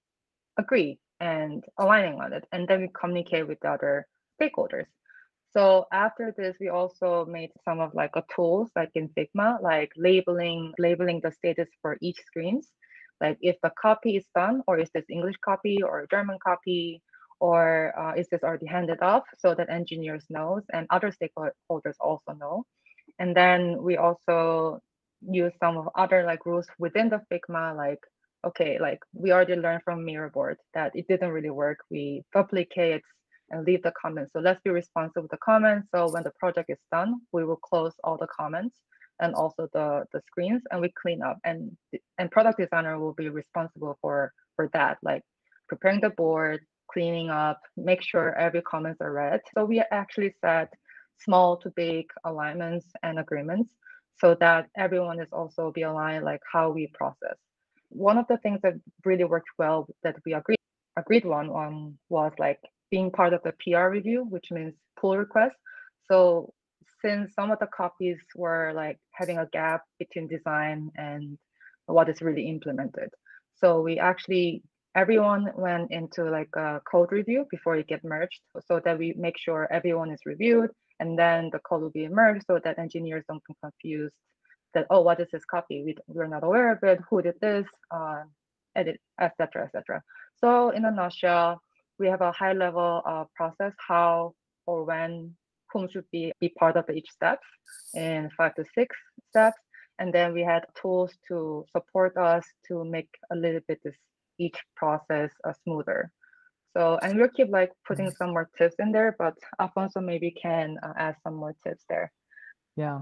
agree 0.58 0.98
and 1.20 1.62
aligning 1.78 2.20
on 2.20 2.32
it. 2.32 2.46
And 2.52 2.66
then 2.66 2.80
we 2.80 2.88
communicate 2.98 3.46
with 3.46 3.60
the 3.60 3.70
other 3.70 4.06
stakeholders. 4.40 4.86
So 5.52 5.86
after 5.92 6.32
this, 6.36 6.56
we 6.60 6.68
also 6.68 7.26
made 7.26 7.50
some 7.64 7.80
of 7.80 7.92
like 7.92 8.12
a 8.14 8.22
tools 8.34 8.70
like 8.76 8.90
in 8.94 9.10
Figma, 9.10 9.60
like 9.60 9.90
labeling 9.96 10.72
labeling 10.78 11.20
the 11.22 11.32
status 11.32 11.68
for 11.82 11.98
each 12.00 12.18
screens 12.24 12.68
like 13.20 13.38
if 13.40 13.56
the 13.62 13.70
copy 13.80 14.16
is 14.16 14.24
done 14.34 14.62
or 14.66 14.78
is 14.78 14.90
this 14.94 15.04
english 15.08 15.36
copy 15.44 15.82
or 15.82 16.06
german 16.10 16.38
copy 16.44 17.02
or 17.40 17.92
uh, 17.98 18.12
is 18.14 18.28
this 18.28 18.42
already 18.42 18.66
handed 18.66 19.02
off 19.02 19.24
so 19.38 19.54
that 19.54 19.70
engineers 19.70 20.24
knows 20.28 20.62
and 20.72 20.86
other 20.90 21.10
stakeholders 21.10 21.94
also 21.98 22.32
know. 22.38 22.64
And 23.18 23.34
then 23.34 23.82
we 23.82 23.96
also 23.96 24.80
use 25.28 25.52
some 25.58 25.76
of 25.76 25.88
other 25.96 26.22
like 26.24 26.46
rules 26.46 26.66
within 26.78 27.08
the 27.10 27.20
figma 27.30 27.76
like 27.76 27.98
okay 28.46 28.78
like 28.80 29.00
we 29.12 29.32
already 29.32 29.54
learned 29.54 29.82
from 29.84 30.00
Miroboard 30.00 30.56
that 30.72 30.92
it 30.94 31.08
didn't 31.08 31.30
really 31.30 31.50
work. 31.50 31.78
We 31.90 32.22
duplicate 32.32 33.02
and 33.50 33.64
leave 33.66 33.82
the 33.82 33.92
comments. 34.00 34.32
So 34.32 34.40
let's 34.40 34.60
be 34.62 34.70
responsive 34.70 35.22
with 35.22 35.30
the 35.30 35.38
comments. 35.38 35.88
So 35.94 36.08
when 36.10 36.22
the 36.22 36.32
project 36.38 36.70
is 36.70 36.78
done 36.92 37.20
we 37.32 37.44
will 37.44 37.56
close 37.56 37.94
all 38.04 38.18
the 38.18 38.28
comments 38.28 38.76
and 39.20 39.34
also 39.34 39.68
the 39.72 40.04
the 40.12 40.20
screens 40.26 40.62
and 40.70 40.80
we 40.80 40.92
clean 41.00 41.22
up 41.22 41.38
and 41.44 41.76
and 42.18 42.30
product 42.30 42.58
designer 42.58 42.98
will 42.98 43.12
be 43.14 43.28
responsible 43.28 43.96
for 44.00 44.32
for 44.56 44.68
that 44.72 44.98
like 45.02 45.22
preparing 45.68 46.00
the 46.00 46.10
board 46.10 46.60
cleaning 46.92 47.30
up 47.30 47.60
make 47.76 48.02
sure 48.02 48.34
every 48.36 48.62
comments 48.62 49.00
are 49.00 49.12
read. 49.12 49.40
So 49.54 49.64
we 49.64 49.82
actually 49.90 50.34
set 50.44 50.72
small 51.18 51.56
to 51.58 51.70
big 51.76 52.06
alignments 52.24 52.86
and 53.02 53.18
agreements 53.18 53.70
so 54.20 54.36
that 54.40 54.66
everyone 54.76 55.20
is 55.20 55.28
also 55.32 55.70
be 55.72 55.82
aligned 55.82 56.24
like 56.24 56.40
how 56.52 56.70
we 56.70 56.88
process. 56.88 57.36
One 57.88 58.18
of 58.18 58.26
the 58.28 58.38
things 58.38 58.60
that 58.62 58.74
really 59.04 59.24
worked 59.24 59.50
well 59.58 59.88
that 60.02 60.16
we 60.24 60.34
agreed 60.34 60.56
agreed 60.96 61.24
on 61.24 61.50
um, 61.50 61.98
was 62.08 62.32
like 62.38 62.58
being 62.90 63.10
part 63.10 63.32
of 63.32 63.40
the 63.44 63.52
pr 63.62 63.88
review 63.88 64.26
which 64.28 64.50
means 64.50 64.74
pull 65.00 65.16
request 65.16 65.54
so 66.10 66.52
since 67.02 67.34
some 67.34 67.50
of 67.50 67.58
the 67.58 67.66
copies 67.66 68.18
were 68.34 68.72
like 68.74 68.98
having 69.12 69.38
a 69.38 69.46
gap 69.46 69.82
between 69.98 70.28
design 70.28 70.90
and 70.96 71.38
what 71.86 72.08
is 72.08 72.22
really 72.22 72.48
implemented. 72.48 73.10
So 73.56 73.80
we 73.80 73.98
actually 73.98 74.62
everyone 74.94 75.52
went 75.56 75.90
into 75.92 76.24
like 76.24 76.50
a 76.56 76.80
code 76.90 77.12
review 77.12 77.46
before 77.50 77.76
it 77.76 77.86
get 77.86 78.02
merged 78.02 78.40
so 78.66 78.80
that 78.84 78.98
we 78.98 79.14
make 79.16 79.38
sure 79.38 79.68
everyone 79.70 80.10
is 80.10 80.20
reviewed 80.26 80.70
and 80.98 81.16
then 81.16 81.48
the 81.52 81.60
code 81.60 81.82
will 81.82 81.90
be 81.90 82.08
merged 82.08 82.44
so 82.46 82.58
that 82.64 82.78
engineers 82.78 83.24
don't 83.28 83.42
get 83.46 83.56
confused 83.62 84.14
that 84.74 84.86
oh 84.90 85.00
what 85.00 85.20
is 85.20 85.28
this 85.32 85.44
copy? 85.44 85.82
We, 85.84 85.96
we're 86.08 86.26
not 86.26 86.44
aware 86.44 86.72
of 86.72 86.82
it. 86.82 87.00
Who 87.08 87.22
did 87.22 87.34
this? 87.40 87.66
Uh, 87.90 88.22
edit 88.76 89.00
etc 89.20 89.64
etc 89.64 90.00
so 90.40 90.70
in 90.70 90.84
a 90.84 90.90
nutshell 90.90 91.60
we 91.98 92.06
have 92.06 92.20
a 92.20 92.32
high 92.32 92.52
level 92.52 93.02
process 93.34 93.72
how 93.86 94.32
or 94.66 94.84
when 94.84 95.34
whom 95.72 95.88
should 95.88 96.04
be, 96.10 96.32
be 96.40 96.48
part 96.48 96.76
of 96.76 96.88
each 96.90 97.10
step 97.10 97.40
in 97.94 98.30
five 98.36 98.54
to 98.56 98.64
six 98.74 98.96
steps. 99.30 99.58
And 99.98 100.12
then 100.12 100.32
we 100.32 100.42
had 100.42 100.64
tools 100.80 101.12
to 101.28 101.64
support 101.72 102.16
us 102.16 102.44
to 102.68 102.84
make 102.84 103.10
a 103.30 103.36
little 103.36 103.60
bit 103.68 103.80
this 103.84 103.94
each 104.38 104.58
process 104.74 105.30
uh, 105.44 105.52
smoother. 105.64 106.10
So, 106.76 106.98
and 107.02 107.18
we'll 107.18 107.28
keep 107.28 107.50
like 107.50 107.72
putting 107.86 108.10
some 108.12 108.30
more 108.30 108.48
tips 108.56 108.76
in 108.78 108.92
there, 108.92 109.14
but 109.18 109.34
Alfonso 109.60 110.00
maybe 110.00 110.30
can 110.30 110.78
uh, 110.82 110.92
add 110.96 111.16
some 111.22 111.34
more 111.34 111.54
tips 111.64 111.84
there. 111.88 112.12
Yeah, 112.76 113.00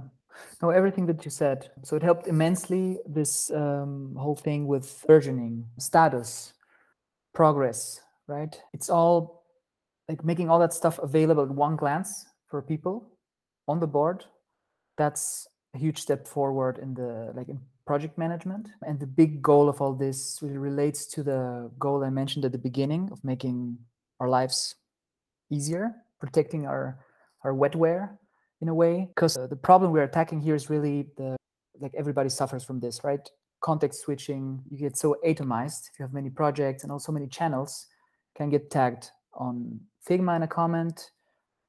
no, 0.63 0.71
everything 0.71 1.07
that 1.07 1.25
you 1.25 1.31
said. 1.31 1.71
So 1.85 1.97
it 1.97 2.03
helped 2.03 2.27
immensely 2.27 2.99
this 3.07 3.51
um, 3.51 4.17
whole 4.19 4.37
thing 4.37 4.67
with 4.67 5.05
versioning, 5.07 5.65
status, 5.79 6.55
progress, 7.35 8.01
right? 8.27 8.61
It's 8.73 8.89
all 8.89 9.45
like 10.09 10.25
making 10.25 10.49
all 10.49 10.59
that 10.61 10.73
stuff 10.73 10.99
available 10.99 11.43
at 11.43 11.51
one 11.51 11.77
glance 11.77 12.25
for 12.49 12.63
people 12.63 13.11
on 13.67 13.81
the 13.81 13.87
board 13.87 14.25
that's 14.99 15.47
a 15.75 15.79
huge 15.79 15.99
step 15.99 16.27
forward 16.27 16.79
in 16.79 16.93
the 16.93 17.33
like 17.35 17.49
in 17.49 17.61
project 17.87 18.19
management. 18.19 18.69
And 18.87 19.01
the 19.01 19.07
big 19.07 19.41
goal 19.41 19.67
of 19.67 19.81
all 19.81 19.95
this 19.95 20.41
really 20.43 20.59
relates 20.59 21.07
to 21.07 21.23
the 21.23 21.71
goal 21.79 22.05
i 22.05 22.11
mentioned 22.11 22.45
at 22.45 22.53
the 22.53 22.59
beginning 22.59 23.09
of 23.11 23.25
making 23.25 23.79
our 24.21 24.29
lives 24.29 24.75
easier 25.51 25.95
protecting 26.21 26.67
our 26.67 26.99
our 27.45 27.55
wetware 27.55 28.11
in 28.61 28.69
a 28.69 28.75
way. 28.75 29.09
Because 29.15 29.39
uh, 29.39 29.47
the 29.47 29.57
problem 29.57 29.93
we're 29.93 30.03
attacking 30.03 30.41
here 30.41 30.55
is 30.55 30.69
really 30.69 31.07
the 31.17 31.37
like 31.81 31.95
everybody 31.97 32.29
suffers 32.29 32.65
from 32.65 32.81
this 32.81 33.05
right? 33.05 33.27
Context 33.61 34.01
switching 34.01 34.63
you 34.71 34.79
get 34.79 34.97
so 34.97 35.17
atomized. 35.25 35.91
If 35.91 35.99
you 35.99 36.03
have 36.05 36.13
many 36.13 36.31
projects 36.31 36.83
and 36.83 36.93
also 36.93 37.13
many 37.13 37.29
channels 37.29 37.87
can 38.37 38.51
get 38.51 38.71
tagged 38.71 39.11
on 39.35 39.81
figma 40.07 40.37
in 40.37 40.43
a 40.43 40.49
comment 40.49 41.11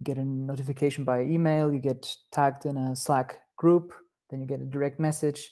get 0.04 0.18
a 0.18 0.24
notification 0.24 1.04
by 1.04 1.22
email, 1.22 1.74
you 1.74 1.80
get 1.80 2.16
tagged 2.32 2.66
in 2.66 2.78
a 2.78 2.96
Slack 2.96 3.40
group, 3.58 3.94
then 4.30 4.40
you 4.40 4.48
get 4.48 4.62
a 4.62 4.66
direct 4.66 5.00
message. 5.00 5.50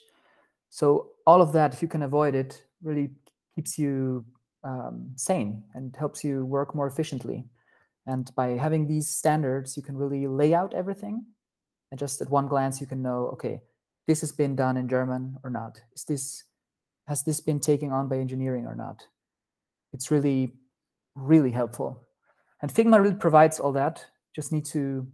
So 0.70 1.10
all 1.26 1.42
of 1.42 1.52
that, 1.52 1.74
if 1.74 1.82
you 1.82 1.88
can 1.88 2.02
avoid 2.02 2.34
it, 2.34 2.62
really 2.82 3.10
keeps 3.54 3.78
you 3.78 4.24
um, 4.64 5.10
sane 5.16 5.62
and 5.74 5.94
helps 5.96 6.22
you 6.24 6.44
work 6.44 6.74
more 6.74 6.86
efficiently. 6.86 7.44
And 8.06 8.30
by 8.34 8.50
having 8.50 8.86
these 8.86 9.08
standards, 9.08 9.76
you 9.76 9.82
can 9.82 9.96
really 9.96 10.26
lay 10.26 10.54
out 10.54 10.74
everything. 10.74 11.24
And 11.90 11.98
just 11.98 12.20
at 12.22 12.30
one 12.30 12.48
glance, 12.48 12.80
you 12.80 12.86
can 12.86 13.02
know, 13.02 13.30
okay, 13.34 13.60
this 14.06 14.20
has 14.20 14.32
been 14.32 14.56
done 14.56 14.76
in 14.76 14.88
German 14.88 15.36
or 15.44 15.50
not. 15.50 15.80
Is 15.94 16.04
this 16.04 16.44
has 17.06 17.22
this 17.22 17.40
been 17.40 17.58
taken 17.58 17.90
on 17.90 18.06
by 18.06 18.18
engineering 18.18 18.66
or 18.66 18.74
not? 18.74 19.02
It's 19.94 20.10
really, 20.10 20.52
really 21.14 21.50
helpful. 21.50 22.06
And 22.60 22.72
Figma 22.72 23.00
really 23.00 23.14
provides 23.14 23.58
all 23.58 23.72
that. 23.72 24.04
Just 24.34 24.52
need 24.52 24.64
to 24.66 25.06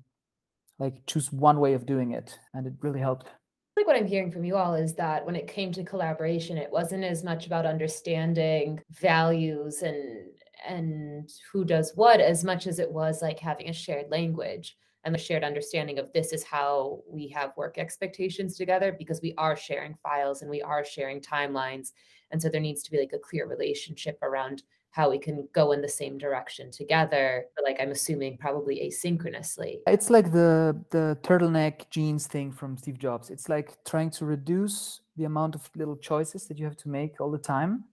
like 0.78 1.06
choose 1.06 1.32
one 1.32 1.60
way 1.60 1.74
of 1.74 1.86
doing 1.86 2.12
it. 2.12 2.38
And 2.52 2.66
it 2.66 2.74
really 2.80 3.00
helped. 3.00 3.28
Like 3.76 3.86
what 3.86 3.96
I'm 3.96 4.06
hearing 4.06 4.30
from 4.30 4.44
you 4.44 4.56
all 4.56 4.74
is 4.74 4.94
that 4.94 5.26
when 5.26 5.34
it 5.34 5.48
came 5.48 5.72
to 5.72 5.82
collaboration, 5.82 6.58
it 6.58 6.70
wasn't 6.70 7.04
as 7.04 7.24
much 7.24 7.46
about 7.46 7.66
understanding 7.66 8.80
values 8.90 9.82
and 9.82 10.28
and 10.66 11.30
who 11.52 11.64
does 11.64 11.92
what 11.94 12.20
as 12.20 12.44
much 12.44 12.66
as 12.66 12.78
it 12.78 12.90
was 12.90 13.20
like 13.20 13.38
having 13.38 13.68
a 13.68 13.72
shared 13.72 14.10
language 14.10 14.76
and 15.04 15.14
a 15.14 15.18
shared 15.18 15.44
understanding 15.44 15.98
of 15.98 16.10
this 16.12 16.32
is 16.32 16.42
how 16.42 17.02
we 17.06 17.28
have 17.28 17.56
work 17.56 17.76
expectations 17.76 18.56
together 18.56 18.92
because 18.92 19.20
we 19.20 19.34
are 19.36 19.56
sharing 19.56 19.94
files 20.02 20.40
and 20.40 20.50
we 20.50 20.62
are 20.62 20.84
sharing 20.84 21.20
timelines 21.20 21.92
and 22.30 22.40
so 22.40 22.48
there 22.48 22.60
needs 22.60 22.82
to 22.82 22.90
be 22.90 22.98
like 22.98 23.12
a 23.12 23.18
clear 23.18 23.46
relationship 23.46 24.18
around 24.22 24.62
how 24.94 25.10
we 25.10 25.18
can 25.18 25.48
go 25.52 25.72
in 25.72 25.82
the 25.82 25.88
same 25.88 26.16
direction 26.16 26.70
together 26.70 27.46
but 27.56 27.64
like 27.64 27.76
i'm 27.80 27.90
assuming 27.90 28.38
probably 28.38 28.76
asynchronously. 28.86 29.78
It's 29.86 30.08
like 30.08 30.30
the 30.30 30.76
the 30.90 31.18
turtleneck 31.22 31.90
jeans 31.90 32.26
thing 32.26 32.52
from 32.52 32.78
steve 32.78 32.98
jobs. 32.98 33.28
It's 33.28 33.48
like 33.48 33.68
trying 33.84 34.10
to 34.10 34.24
reduce 34.24 35.00
the 35.16 35.24
amount 35.24 35.54
of 35.54 35.68
little 35.74 35.96
choices 35.96 36.46
that 36.46 36.58
you 36.58 36.64
have 36.64 36.76
to 36.78 36.88
make 36.88 37.20
all 37.20 37.30
the 37.30 37.44
time 37.54 37.84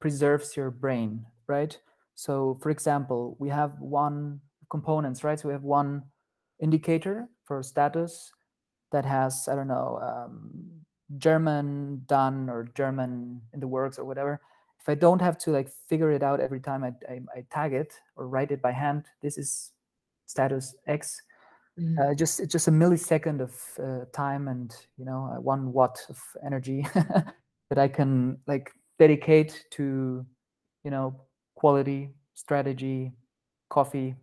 preserves 0.00 0.56
your 0.56 0.70
brain 0.70 1.26
right? 1.46 1.78
So 2.14 2.58
for 2.62 2.70
example 2.70 3.36
we 3.38 3.50
have 3.50 3.72
one 3.80 4.40
components 4.70 5.22
right? 5.24 5.38
So 5.38 5.48
we 5.48 5.54
have 5.54 5.62
one 5.62 6.04
indicator 6.58 7.28
for 7.44 7.62
status 7.62 8.32
that 8.92 9.04
has 9.04 9.48
i 9.50 9.54
don't 9.54 9.68
know 9.68 9.98
um, 10.08 10.62
german 11.18 12.02
done 12.06 12.48
or 12.48 12.68
german 12.74 13.40
in 13.52 13.60
the 13.60 13.66
works 13.66 13.98
or 13.98 14.04
whatever 14.04 14.40
if 14.84 14.88
i 14.88 14.94
don't 14.94 15.20
have 15.20 15.38
to 15.38 15.50
like 15.50 15.68
figure 15.88 16.10
it 16.10 16.22
out 16.22 16.40
every 16.40 16.60
time 16.60 16.84
i, 16.84 16.92
I, 17.10 17.20
I 17.36 17.44
tag 17.50 17.72
it 17.72 17.94
or 18.16 18.28
write 18.28 18.50
it 18.50 18.62
by 18.62 18.72
hand 18.72 19.04
this 19.22 19.38
is 19.38 19.72
status 20.26 20.74
x. 20.86 21.20
Mm-hmm. 21.78 21.98
uh, 21.98 22.14
just 22.14 22.38
it's 22.38 22.52
just 22.52 22.68
a 22.68 22.70
millisecond 22.70 23.40
of 23.40 23.52
uh, 23.82 24.04
time 24.12 24.46
and 24.46 24.72
you 24.96 25.04
know 25.04 25.28
uh, 25.34 25.40
one 25.40 25.72
watt 25.72 25.98
of 26.08 26.22
energy 26.46 26.86
that 26.94 27.78
i 27.78 27.88
can 27.88 28.38
like 28.46 28.70
dedicate 28.98 29.64
to 29.72 30.24
you 30.84 30.90
know 30.92 31.20
quality 31.56 32.10
strategy 32.34 33.12
coffee. 33.70 34.14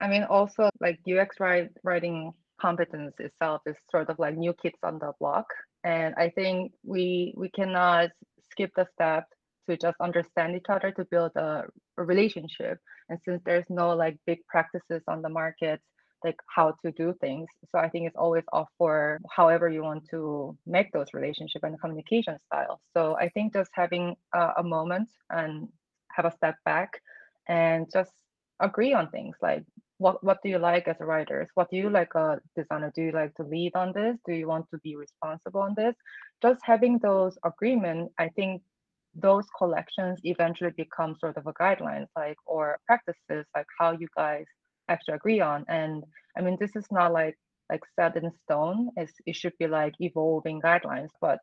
I 0.00 0.08
mean, 0.08 0.24
also 0.24 0.70
like 0.80 0.98
UX 1.06 1.40
write, 1.40 1.70
writing 1.82 2.32
competence 2.60 3.14
itself 3.18 3.62
is 3.66 3.76
sort 3.90 4.08
of 4.08 4.18
like 4.18 4.36
new 4.36 4.54
kids 4.54 4.78
on 4.82 4.98
the 4.98 5.12
block, 5.20 5.46
and 5.84 6.14
I 6.16 6.30
think 6.30 6.72
we 6.84 7.34
we 7.36 7.48
cannot 7.50 8.10
skip 8.50 8.72
the 8.76 8.86
step 8.94 9.24
to 9.68 9.76
just 9.76 9.96
understand 10.00 10.56
each 10.56 10.68
other 10.68 10.90
to 10.92 11.04
build 11.04 11.32
a, 11.36 11.64
relationship. 11.96 12.78
And 13.08 13.18
since 13.24 13.40
there's 13.44 13.64
no 13.70 13.94
like 13.94 14.18
big 14.26 14.40
practices 14.46 15.02
on 15.08 15.22
the 15.22 15.28
market, 15.28 15.80
like 16.24 16.36
how 16.54 16.74
to 16.84 16.92
do 16.92 17.14
things, 17.20 17.48
so 17.70 17.78
I 17.78 17.88
think 17.88 18.06
it's 18.06 18.16
always 18.16 18.44
off 18.52 18.68
for 18.78 19.20
however 19.30 19.68
you 19.68 19.82
want 19.82 20.08
to 20.10 20.56
make 20.66 20.92
those 20.92 21.14
relationship 21.14 21.62
and 21.62 21.80
communication 21.80 22.36
styles. 22.46 22.80
So 22.94 23.16
I 23.16 23.28
think 23.28 23.52
just 23.52 23.70
having 23.74 24.16
a, 24.34 24.52
a 24.58 24.62
moment 24.62 25.08
and 25.30 25.68
have 26.10 26.24
a 26.24 26.32
step 26.32 26.56
back 26.64 27.00
and 27.48 27.86
just 27.92 28.12
agree 28.60 28.94
on 28.94 29.10
things 29.10 29.36
like 29.42 29.64
what 29.98 30.22
what 30.22 30.42
do 30.42 30.48
you 30.48 30.58
like 30.58 30.88
as 30.88 30.96
a 31.00 31.06
writer? 31.06 31.48
What 31.54 31.70
do 31.70 31.76
you 31.76 31.88
like 31.88 32.14
a 32.14 32.38
designer? 32.54 32.92
Do 32.94 33.02
you 33.02 33.12
like 33.12 33.34
to 33.36 33.42
lead 33.42 33.72
on 33.74 33.92
this? 33.92 34.16
Do 34.26 34.34
you 34.34 34.46
want 34.46 34.66
to 34.70 34.78
be 34.78 34.96
responsible 34.96 35.60
on 35.62 35.74
this? 35.74 35.94
Just 36.42 36.60
having 36.64 36.98
those 36.98 37.38
agreement, 37.44 38.12
I 38.18 38.28
think 38.28 38.62
those 39.20 39.46
collections 39.58 40.20
eventually 40.24 40.72
become 40.76 41.16
sort 41.20 41.36
of 41.36 41.46
a 41.46 41.52
guidelines 41.54 42.06
like 42.16 42.36
or 42.46 42.78
practices 42.86 43.46
like 43.54 43.66
how 43.78 43.92
you 43.92 44.08
guys 44.16 44.44
actually 44.88 45.14
agree 45.14 45.40
on. 45.40 45.64
And 45.68 46.04
I 46.36 46.42
mean 46.42 46.56
this 46.60 46.76
is 46.76 46.86
not 46.90 47.12
like 47.12 47.36
like 47.70 47.82
set 47.98 48.16
in 48.16 48.30
stone. 48.44 48.90
It's, 48.96 49.12
it 49.26 49.34
should 49.36 49.54
be 49.58 49.66
like 49.66 49.94
evolving 50.00 50.60
guidelines, 50.60 51.10
but 51.20 51.38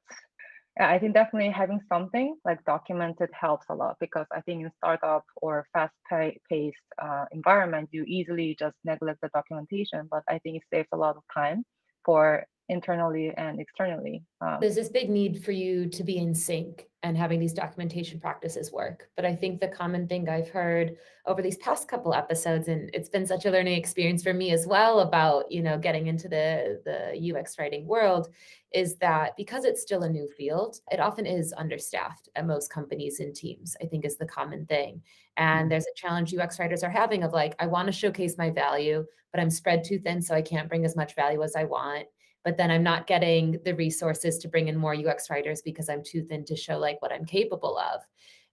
I 0.80 0.98
think 0.98 1.14
definitely 1.14 1.52
having 1.52 1.82
something 1.88 2.36
like 2.46 2.64
documented 2.66 3.30
helps 3.40 3.66
a 3.70 3.76
lot 3.76 3.98
because 4.00 4.26
I 4.32 4.42
think 4.42 4.64
in 4.64 4.72
startup 4.78 5.24
or 5.36 5.68
fast 5.72 5.94
paced 6.10 6.78
uh, 7.00 7.26
environment, 7.32 7.90
you 7.92 8.04
easily 8.08 8.56
just 8.58 8.76
neglect 8.84 9.20
the 9.22 9.30
documentation. 9.34 10.08
But 10.10 10.24
I 10.28 10.40
think 10.40 10.58
it 10.58 10.64
saves 10.74 10.88
a 10.92 10.98
lot 10.98 11.16
of 11.16 11.24
time 11.34 11.64
for 12.06 12.46
internally 12.70 13.34
and 13.36 13.60
externally. 13.60 14.24
Um, 14.42 14.58
There's 14.62 14.76
this 14.76 14.90
big 14.90 15.10
need 15.10 15.44
for 15.44 15.52
you 15.52 15.88
to 15.90 16.04
be 16.04 16.18
in 16.18 16.34
sync 16.34 16.88
and 17.04 17.18
having 17.18 17.38
these 17.38 17.54
documentation 17.54 18.18
practices 18.18 18.72
work. 18.72 19.10
But 19.18 19.26
I 19.26 19.36
think 19.36 19.60
the 19.60 19.68
common 19.68 20.08
thing 20.08 20.30
I've 20.30 20.50
heard 20.50 20.96
over 21.26 21.42
these 21.42 21.58
past 21.58 21.90
couple 21.90 22.14
episodes, 22.14 22.70
and 22.70 22.90
it's 22.94 23.10
been 23.10 23.28
such 23.28 23.46
a 23.46 23.52
learning 23.52 23.78
experience 23.78 24.24
for 24.24 24.34
me 24.34 24.52
as 24.52 24.66
well 24.66 25.02
about, 25.02 25.52
you 25.52 25.62
know, 25.62 25.78
getting 25.78 26.08
into 26.08 26.30
the, 26.30 26.82
the 26.86 27.38
UX 27.38 27.60
writing 27.60 27.86
world, 27.86 28.30
is 28.72 28.96
that 29.00 29.36
because 29.36 29.66
it's 29.66 29.82
still 29.82 30.04
a 30.04 30.10
new 30.10 30.30
field, 30.38 30.80
it 30.92 31.02
often 31.02 31.26
is 31.26 31.54
understaffed 31.58 32.30
at 32.36 32.48
most 32.48 32.72
companies 32.72 33.20
and 33.20 33.36
teams, 33.36 33.76
I 33.82 33.86
think 33.86 34.06
is 34.06 34.18
the 34.18 34.26
common 34.26 34.66
thing. 34.66 35.02
And 35.36 35.64
mm-hmm. 35.64 35.70
there's 35.70 35.88
a 35.88 35.98
challenge 35.98 36.34
UX 36.34 36.58
writers 36.58 36.84
are 36.84 36.90
having 36.90 37.24
of 37.24 37.34
like, 37.34 37.54
I 37.60 37.68
want 37.68 37.88
to 37.88 37.92
showcase 37.92 38.38
my 38.38 38.50
value, 38.50 39.06
but 39.34 39.42
I'm 39.42 39.50
spread 39.50 39.84
too 39.84 40.00
thin, 40.00 40.22
so 40.22 40.36
I 40.36 40.42
can't 40.42 40.70
bring 40.70 40.86
as 40.86 40.96
much 40.96 41.16
value 41.16 41.44
as 41.44 41.58
I 41.58 41.66
want 41.66 42.08
but 42.44 42.58
then 42.58 42.70
I'm 42.70 42.84
not 42.84 43.08
getting 43.08 43.60
the 43.64 43.76
resources 43.76 44.38
to 44.40 44.48
bring 44.48 44.68
in 44.68 44.78
more 44.78 44.96
UX 44.96 45.30
writers 45.30 45.62
because 45.62 45.90
I'm 45.90 46.04
too 46.04 46.24
thin 46.24 46.44
to 46.46 46.56
show 46.56 46.78
like 46.78 47.02
what 47.02 47.14
I'm 47.14 47.26
capable 47.26 47.78
of. 47.78 48.02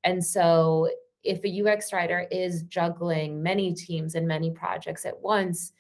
And 0.05 0.25
so 0.25 0.89
if 1.25 1.45
a 1.45 1.69
UX 1.69 1.93
writer 1.93 2.27
is 2.31 2.63
juggling 2.63 3.43
many 3.43 3.75
teams 3.75 4.15
and 4.15 4.27
many 4.27 4.51
projects 4.51 5.05
at 5.05 5.21
once, 5.21 5.73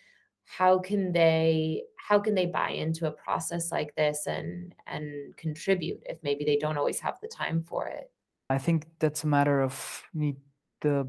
how 0.44 0.79
can 0.79 1.12
they 1.12 1.85
how 1.96 2.18
can 2.18 2.35
they 2.35 2.46
buy 2.46 2.70
into 2.70 3.07
a 3.07 3.12
process 3.12 3.70
like 3.70 3.94
this 3.94 4.27
and 4.27 4.75
and 4.87 5.37
contribute 5.37 6.03
if 6.07 6.18
maybe 6.23 6.44
they 6.44 6.57
don't 6.57 6.77
always 6.77 6.99
have 6.99 7.18
the 7.23 7.29
time 7.29 7.62
for 7.62 7.87
it? 7.87 8.11
I 8.51 8.59
think 8.59 8.87
that's 8.99 9.23
a 9.23 9.29
matter 9.29 9.62
of 9.62 10.03
need 10.12 10.37
the 10.81 11.09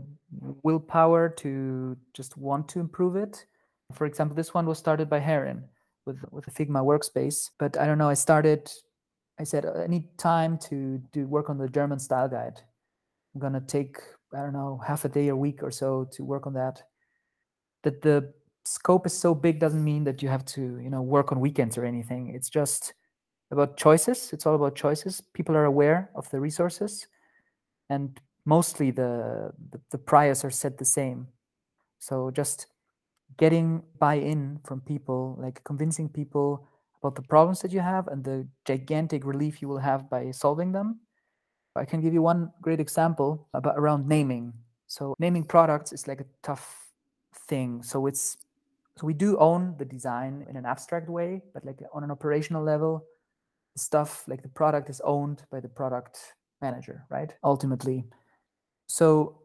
willpower 0.63 1.29
to 1.29 1.97
just 2.13 2.37
want 2.37 2.67
to 2.69 2.79
improve 2.79 3.15
it. 3.15 3.45
For 3.93 4.05
example, 4.05 4.35
this 4.35 4.53
one 4.53 4.67
was 4.67 4.77
started 4.77 5.09
by 5.09 5.19
Heron 5.19 5.63
with 6.05 6.19
with 6.31 6.47
a 6.47 6.51
Figma 6.51 6.83
workspace. 6.83 7.49
But 7.59 7.77
I 7.77 7.85
don't 7.85 7.97
know. 7.97 8.09
I 8.09 8.15
started. 8.15 8.71
I 9.39 9.43
said 9.43 9.65
uh, 9.65 9.83
I 9.83 9.87
need 9.87 10.17
time 10.17 10.57
to 10.69 11.01
do 11.11 11.27
work 11.27 11.49
on 11.49 11.57
the 11.57 11.67
German 11.69 11.99
style 11.99 12.27
guide. 12.27 12.61
I'm 13.33 13.41
gonna 13.41 13.61
take 13.61 13.97
I 14.33 14.39
don't 14.39 14.53
know 14.53 14.81
half 14.85 15.05
a 15.05 15.09
day 15.09 15.29
a 15.29 15.35
week 15.35 15.63
or 15.63 15.71
so 15.71 16.07
to 16.13 16.23
work 16.23 16.47
on 16.47 16.53
that. 16.53 16.83
That 17.83 18.01
the 18.01 18.33
scope 18.65 19.05
is 19.05 19.17
so 19.17 19.33
big 19.33 19.59
doesn't 19.59 19.83
mean 19.83 20.03
that 20.03 20.21
you 20.21 20.29
have 20.29 20.45
to 20.45 20.61
you 20.79 20.89
know 20.89 21.01
work 21.01 21.31
on 21.31 21.39
weekends 21.39 21.77
or 21.77 21.85
anything. 21.85 22.33
It's 22.33 22.49
just 22.49 22.93
about 23.51 23.77
choices. 23.77 24.31
It's 24.33 24.45
all 24.45 24.55
about 24.55 24.75
choices. 24.75 25.21
People 25.33 25.55
are 25.55 25.65
aware 25.65 26.09
of 26.15 26.29
the 26.29 26.39
resources, 26.39 27.07
and 27.89 28.19
mostly 28.45 28.91
the 28.91 29.51
the, 29.71 29.81
the 29.91 29.97
priors 29.97 30.43
are 30.43 30.51
set 30.51 30.77
the 30.77 30.85
same. 30.85 31.27
So 31.99 32.31
just 32.31 32.67
getting 33.37 33.83
buy-in 33.99 34.59
from 34.65 34.81
people, 34.81 35.37
like 35.39 35.63
convincing 35.63 36.09
people 36.09 36.67
about 37.01 37.15
the 37.15 37.21
problems 37.21 37.61
that 37.61 37.71
you 37.71 37.79
have 37.79 38.07
and 38.07 38.23
the 38.23 38.47
gigantic 38.65 39.25
relief 39.25 39.61
you 39.61 39.67
will 39.67 39.79
have 39.79 40.09
by 40.09 40.31
solving 40.31 40.71
them. 40.71 40.99
I 41.75 41.85
can 41.85 42.01
give 42.01 42.13
you 42.13 42.21
one 42.21 42.51
great 42.61 42.79
example 42.79 43.47
about 43.53 43.75
around 43.77 44.07
naming. 44.07 44.53
So 44.87 45.15
naming 45.19 45.45
products 45.45 45.93
is 45.93 46.07
like 46.07 46.19
a 46.19 46.25
tough 46.43 46.91
thing. 47.47 47.81
So 47.81 48.07
it's 48.07 48.37
so 48.97 49.07
we 49.07 49.13
do 49.13 49.37
own 49.37 49.75
the 49.79 49.85
design 49.85 50.45
in 50.49 50.57
an 50.57 50.65
abstract 50.65 51.09
way, 51.09 51.41
but 51.53 51.65
like 51.65 51.79
on 51.93 52.03
an 52.03 52.11
operational 52.11 52.61
level, 52.61 53.05
stuff 53.77 54.25
like 54.27 54.43
the 54.43 54.49
product 54.49 54.89
is 54.89 55.01
owned 55.05 55.43
by 55.49 55.61
the 55.61 55.69
product 55.69 56.35
manager, 56.61 57.05
right? 57.09 57.33
Ultimately. 57.43 58.03
So 58.87 59.40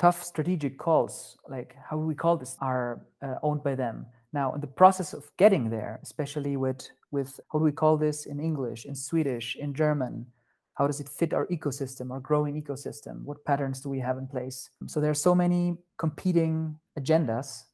tough 0.00 0.24
strategic 0.24 0.78
calls, 0.78 1.36
like 1.48 1.76
how 1.88 1.98
we 1.98 2.14
call 2.14 2.36
this, 2.36 2.56
are 2.60 3.02
uh, 3.22 3.34
owned 3.42 3.62
by 3.62 3.74
them. 3.74 4.06
Now, 4.32 4.54
in 4.54 4.60
the 4.60 4.66
process 4.66 5.12
of 5.12 5.30
getting 5.36 5.68
there, 5.68 6.00
especially 6.02 6.56
with 6.56 6.88
with 7.12 7.38
how 7.52 7.58
do 7.58 7.64
we 7.64 7.72
call 7.72 7.96
this 7.96 8.26
in 8.26 8.40
English, 8.40 8.86
in 8.86 8.94
Swedish, 8.94 9.56
in 9.56 9.74
German, 9.74 10.26
how 10.74 10.86
does 10.86 11.00
it 11.00 11.08
fit 11.08 11.34
our 11.34 11.46
ecosystem, 11.48 12.10
our 12.12 12.20
growing 12.20 12.54
ecosystem? 12.62 13.24
What 13.24 13.44
patterns 13.44 13.80
do 13.80 13.88
we 13.90 13.98
have 13.98 14.16
in 14.16 14.28
place? 14.28 14.70
So 14.86 15.00
there 15.00 15.10
are 15.10 15.24
so 15.28 15.34
many 15.34 15.76
competing 15.98 16.78
agendas 16.98 17.64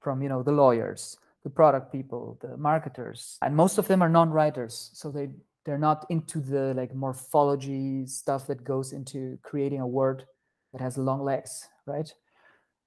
from 0.00 0.22
you 0.22 0.28
know 0.28 0.42
the 0.42 0.52
lawyers, 0.52 1.18
the 1.42 1.50
product 1.50 1.92
people, 1.92 2.38
the 2.40 2.56
marketers, 2.56 3.36
and 3.42 3.54
most 3.54 3.76
of 3.78 3.88
them 3.88 4.00
are 4.00 4.08
non-writers, 4.08 4.90
so 4.94 5.10
they 5.10 5.28
they're 5.66 5.86
not 5.90 6.06
into 6.08 6.40
the 6.40 6.72
like 6.74 6.94
morphology 6.94 8.06
stuff 8.06 8.46
that 8.46 8.64
goes 8.64 8.92
into 8.92 9.38
creating 9.42 9.80
a 9.80 9.86
word 9.86 10.24
that 10.72 10.80
has 10.80 10.96
long 10.96 11.22
legs 11.22 11.68
right? 11.86 12.12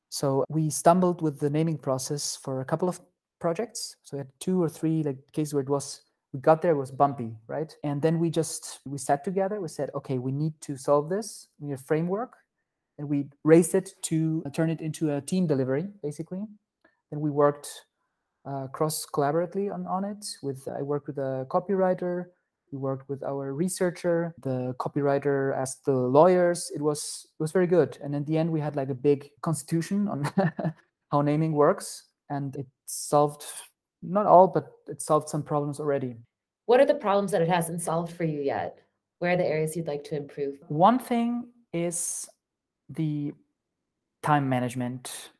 So 0.10 0.46
we 0.50 0.70
stumbled 0.70 1.22
with 1.22 1.40
the 1.40 1.50
naming 1.50 1.78
process 1.78 2.38
for 2.42 2.62
a 2.62 2.66
couple 2.66 2.88
of 2.88 3.00
projects. 3.40 3.98
So 4.04 4.18
we 4.18 4.20
had 4.20 4.30
two 4.40 4.62
or 4.62 4.70
three 4.70 5.04
like 5.04 5.18
cases 5.34 5.54
where 5.54 5.64
it 5.64 5.70
was 5.70 6.02
we 6.34 6.40
got 6.40 6.62
there 6.62 6.76
was 6.76 6.92
bumpy 6.92 7.36
right 7.48 7.76
and 7.84 8.02
then 8.02 8.20
we 8.20 8.30
just 8.30 8.80
we 8.86 8.98
sat 8.98 9.24
together 9.24 9.62
we 9.62 9.68
said 9.68 9.90
okay 9.96 10.18
we 10.18 10.32
need 10.32 10.54
to 10.62 10.76
solve 10.78 11.10
this 11.10 11.48
we 11.60 11.68
need 11.68 11.74
a 11.74 11.78
framework 11.78 12.36
and 12.98 13.08
we 13.08 13.26
raised 13.44 13.76
it 13.76 13.92
to 14.04 14.44
turn 14.54 14.70
it 14.70 14.82
into 14.82 15.16
a 15.16 15.22
team 15.22 15.48
delivery 15.48 15.88
basically 16.04 16.44
then 17.12 17.20
we 17.20 17.30
worked 17.30 17.70
uh, 18.46 18.68
cross 18.68 19.06
collaboratively 19.06 19.74
on, 19.74 19.86
on 19.88 20.04
it 20.04 20.26
with 20.44 20.68
i 20.78 20.82
worked 20.82 21.08
with 21.08 21.18
a 21.18 21.46
copywriter 21.50 22.26
we 22.72 22.78
worked 22.78 23.08
with 23.10 23.24
our 23.24 23.54
researcher 23.54 24.34
the 24.42 24.76
copywriter 24.80 25.56
asked 25.56 25.86
the 25.86 25.94
lawyers. 25.94 26.72
It 26.76 26.82
was 26.82 27.28
it 27.40 27.42
was 27.42 27.52
very 27.52 27.68
good. 27.68 27.98
And 28.04 28.16
in 28.16 28.26
the 28.26 28.38
end 28.38 28.52
we 28.52 28.60
had 28.60 28.76
like 28.76 28.90
a 28.90 28.96
big 28.96 29.30
constitution 29.42 30.08
on 30.08 30.30
how 31.12 31.22
naming 31.22 31.54
works. 31.54 32.04
And 32.30 32.56
it 32.56 32.68
solved 32.86 33.46
not 34.02 34.26
all 34.26 34.48
but 34.48 34.72
it 34.88 35.02
solved 35.02 35.30
some 35.30 35.44
problems 35.44 35.80
already. 35.80 36.18
What 36.66 36.80
are 36.80 36.86
the 36.86 36.96
problems 36.96 37.32
that 37.32 37.42
it 37.42 37.50
hasn't 37.50 37.82
solved 37.82 38.12
for 38.12 38.26
you 38.26 38.42
yet? 38.42 38.80
Where 39.20 39.32
are 39.32 39.38
the 39.38 39.46
areas 39.46 39.76
you'd 39.76 39.88
like 39.88 40.04
to 40.06 40.16
improve? 40.16 40.56
One 40.68 41.00
thing 41.00 41.48
is 41.74 42.28
the 42.90 43.34
time 44.24 44.50
management 44.50 45.32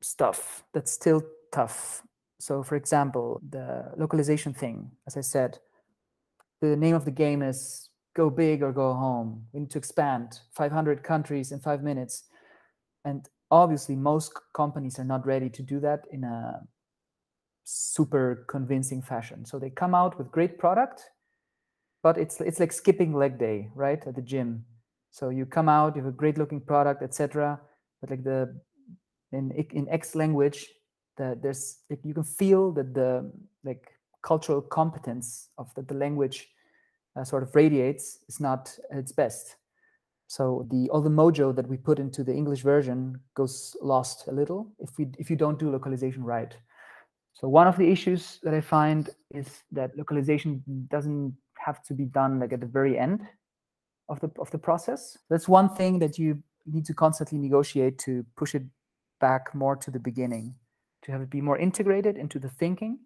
stuff 0.00 0.64
that's 0.74 0.92
still 0.92 1.22
tough. 1.52 2.02
So 2.40 2.62
for 2.64 2.74
example 2.74 3.40
the 3.48 3.92
localization 3.96 4.52
thing 4.52 4.90
as 5.06 5.16
i 5.16 5.20
said 5.20 5.60
the 6.68 6.76
name 6.76 6.94
of 6.94 7.04
the 7.04 7.10
game 7.10 7.42
is 7.42 7.90
go 8.14 8.30
big 8.30 8.62
or 8.62 8.72
go 8.72 8.94
home. 8.94 9.46
We 9.52 9.60
need 9.60 9.70
to 9.70 9.78
expand 9.78 10.38
500 10.54 11.02
countries 11.02 11.52
in 11.52 11.60
five 11.60 11.82
minutes. 11.82 12.24
And 13.04 13.28
obviously, 13.50 13.96
most 13.96 14.32
companies 14.54 14.98
are 14.98 15.04
not 15.04 15.26
ready 15.26 15.50
to 15.50 15.62
do 15.62 15.80
that 15.80 16.04
in 16.12 16.24
a 16.24 16.60
super 17.64 18.44
convincing 18.48 19.02
fashion. 19.02 19.44
So 19.44 19.58
they 19.58 19.70
come 19.70 19.94
out 19.94 20.18
with 20.18 20.30
great 20.30 20.58
product, 20.58 21.02
but 22.02 22.16
it's 22.18 22.40
it's 22.40 22.60
like 22.60 22.72
skipping 22.72 23.14
leg 23.14 23.38
day, 23.38 23.70
right, 23.74 24.04
at 24.06 24.14
the 24.14 24.22
gym. 24.22 24.64
So 25.10 25.28
you 25.28 25.46
come 25.46 25.68
out, 25.68 25.96
you 25.96 26.02
have 26.02 26.12
a 26.12 26.16
great 26.16 26.38
looking 26.38 26.60
product, 26.60 27.02
etc. 27.02 27.60
But 28.00 28.10
like 28.10 28.24
the 28.24 28.60
in 29.32 29.50
in 29.72 29.88
X 29.88 30.14
language, 30.14 30.68
there's 31.16 31.78
you 32.04 32.14
can 32.14 32.24
feel 32.24 32.72
that 32.72 32.94
the 32.94 33.32
like 33.64 33.88
cultural 34.22 34.60
competence 34.60 35.48
of 35.58 35.74
that 35.74 35.88
the 35.88 35.94
language 35.94 36.48
uh, 37.16 37.24
sort 37.24 37.42
of 37.42 37.54
radiates 37.54 38.18
is 38.28 38.40
not 38.40 38.76
its 38.90 39.12
best. 39.12 39.56
So 40.26 40.66
the 40.70 40.88
all 40.90 41.02
the 41.02 41.10
mojo 41.10 41.54
that 41.54 41.68
we 41.68 41.76
put 41.76 41.98
into 41.98 42.24
the 42.24 42.32
English 42.32 42.62
version 42.62 43.20
goes 43.34 43.76
lost 43.82 44.28
a 44.28 44.32
little 44.32 44.72
if 44.78 44.96
we 44.96 45.08
if 45.18 45.28
you 45.28 45.36
don't 45.36 45.58
do 45.58 45.70
localization 45.70 46.24
right. 46.24 46.56
So 47.34 47.48
one 47.48 47.66
of 47.66 47.76
the 47.76 47.90
issues 47.90 48.38
that 48.42 48.54
I 48.54 48.60
find 48.60 49.10
is 49.30 49.62
that 49.72 49.96
localization 49.96 50.62
doesn't 50.90 51.36
have 51.58 51.82
to 51.84 51.94
be 51.94 52.04
done 52.06 52.40
like 52.40 52.52
at 52.52 52.60
the 52.60 52.66
very 52.66 52.98
end 52.98 53.20
of 54.08 54.20
the 54.20 54.30
of 54.38 54.50
the 54.50 54.58
process. 54.58 55.18
That's 55.28 55.48
one 55.48 55.68
thing 55.74 55.98
that 55.98 56.18
you 56.18 56.42
need 56.66 56.86
to 56.86 56.94
constantly 56.94 57.38
negotiate 57.38 57.98
to 57.98 58.24
push 58.36 58.54
it 58.54 58.62
back 59.20 59.54
more 59.54 59.76
to 59.76 59.90
the 59.90 60.00
beginning, 60.00 60.54
to 61.02 61.12
have 61.12 61.20
it 61.20 61.30
be 61.30 61.40
more 61.40 61.58
integrated 61.58 62.16
into 62.16 62.38
the 62.38 62.48
thinking 62.48 62.98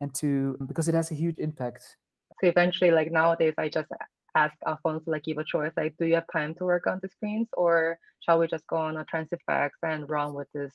and 0.00 0.14
to 0.14 0.56
because 0.66 0.88
it 0.88 0.94
has 0.94 1.10
a 1.10 1.14
huge 1.14 1.38
impact 1.38 1.96
so 2.40 2.48
eventually, 2.48 2.90
like 2.90 3.10
nowadays, 3.10 3.54
I 3.58 3.68
just 3.68 3.88
ask 4.34 4.54
Alfonso, 4.66 5.10
like, 5.10 5.24
give 5.24 5.38
a 5.38 5.44
choice, 5.44 5.72
like, 5.76 5.96
do 5.98 6.06
you 6.06 6.14
have 6.14 6.26
time 6.32 6.54
to 6.56 6.64
work 6.64 6.86
on 6.86 7.00
the 7.02 7.08
screens, 7.08 7.48
or 7.54 7.98
shall 8.20 8.38
we 8.38 8.46
just 8.46 8.66
go 8.66 8.76
on 8.76 8.96
a 8.96 9.04
Transifex 9.04 9.70
and 9.82 10.08
run 10.08 10.34
with 10.34 10.48
this 10.52 10.74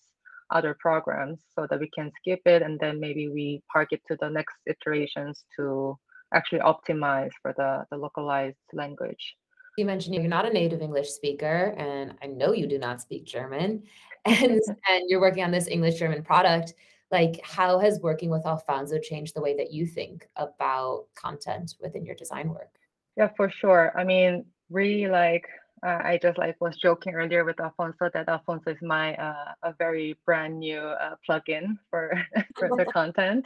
other 0.52 0.76
programs 0.80 1.39
so 1.56 1.65
that 1.69 1.80
we 1.80 1.89
can 1.95 2.12
skip 2.17 2.41
it 2.45 2.62
and 2.62 2.80
then 2.80 2.99
maybe 2.99 3.28
we 3.28 3.62
park 3.71 3.89
it 3.91 4.02
to 4.08 4.15
the 4.19 4.30
next 4.30 4.56
iterations 4.67 5.45
to 5.56 5.97
actually 6.34 6.60
optimize 6.60 7.32
for 7.41 7.54
the, 7.58 7.86
the 7.89 7.97
localized 7.97 8.58
language. 8.73 9.36
You 9.78 9.86
mentioned 9.86 10.13
you're 10.13 10.23
mm-hmm. 10.23 10.30
not 10.30 10.45
a 10.45 10.54
native 10.54 10.82
English 10.82 11.10
speaker, 11.10 11.73
and 11.78 12.13
I 12.21 12.28
know 12.28 12.54
you 12.54 12.67
do 12.67 12.78
not 12.78 13.02
speak 13.02 13.26
German, 13.26 13.84
and 14.26 14.62
and 14.89 15.04
you're 15.08 15.19
working 15.19 15.43
on 15.43 15.52
this 15.52 15.67
English 15.67 15.95
German 15.95 16.23
product 16.23 16.76
like 17.13 17.39
how 17.43 17.78
has 17.80 18.02
working 18.02 18.30
with 18.32 18.45
alfonso 18.45 18.97
changed 18.99 19.36
the 19.36 19.41
way 19.41 19.56
that 19.56 19.71
you 19.71 19.86
think 19.86 20.28
about 20.36 21.06
content 21.15 21.76
within 21.80 22.04
your 22.06 22.15
design 22.15 22.49
work? 22.49 22.73
Yeah 23.15 23.30
for 23.38 23.49
sure. 23.49 23.93
I 23.95 24.04
mean 24.04 24.45
really 24.69 25.08
like 25.08 25.45
uh, 25.86 25.99
i 26.04 26.17
just 26.19 26.38
like 26.38 26.60
was 26.60 26.78
joking 26.78 27.13
earlier 27.13 27.43
with 27.43 27.60
alfonso 27.60 28.10
that 28.13 28.30
alfonso 28.30 28.71
is 28.71 28.78
my 28.82 29.13
uh, 29.15 29.52
a 29.63 29.73
very 29.78 30.17
brand 30.26 30.58
new 30.58 30.80
uh, 30.80 31.15
plugin 31.26 31.78
for 31.89 32.04
for 32.58 32.69
the 32.76 32.86
content. 32.99 33.45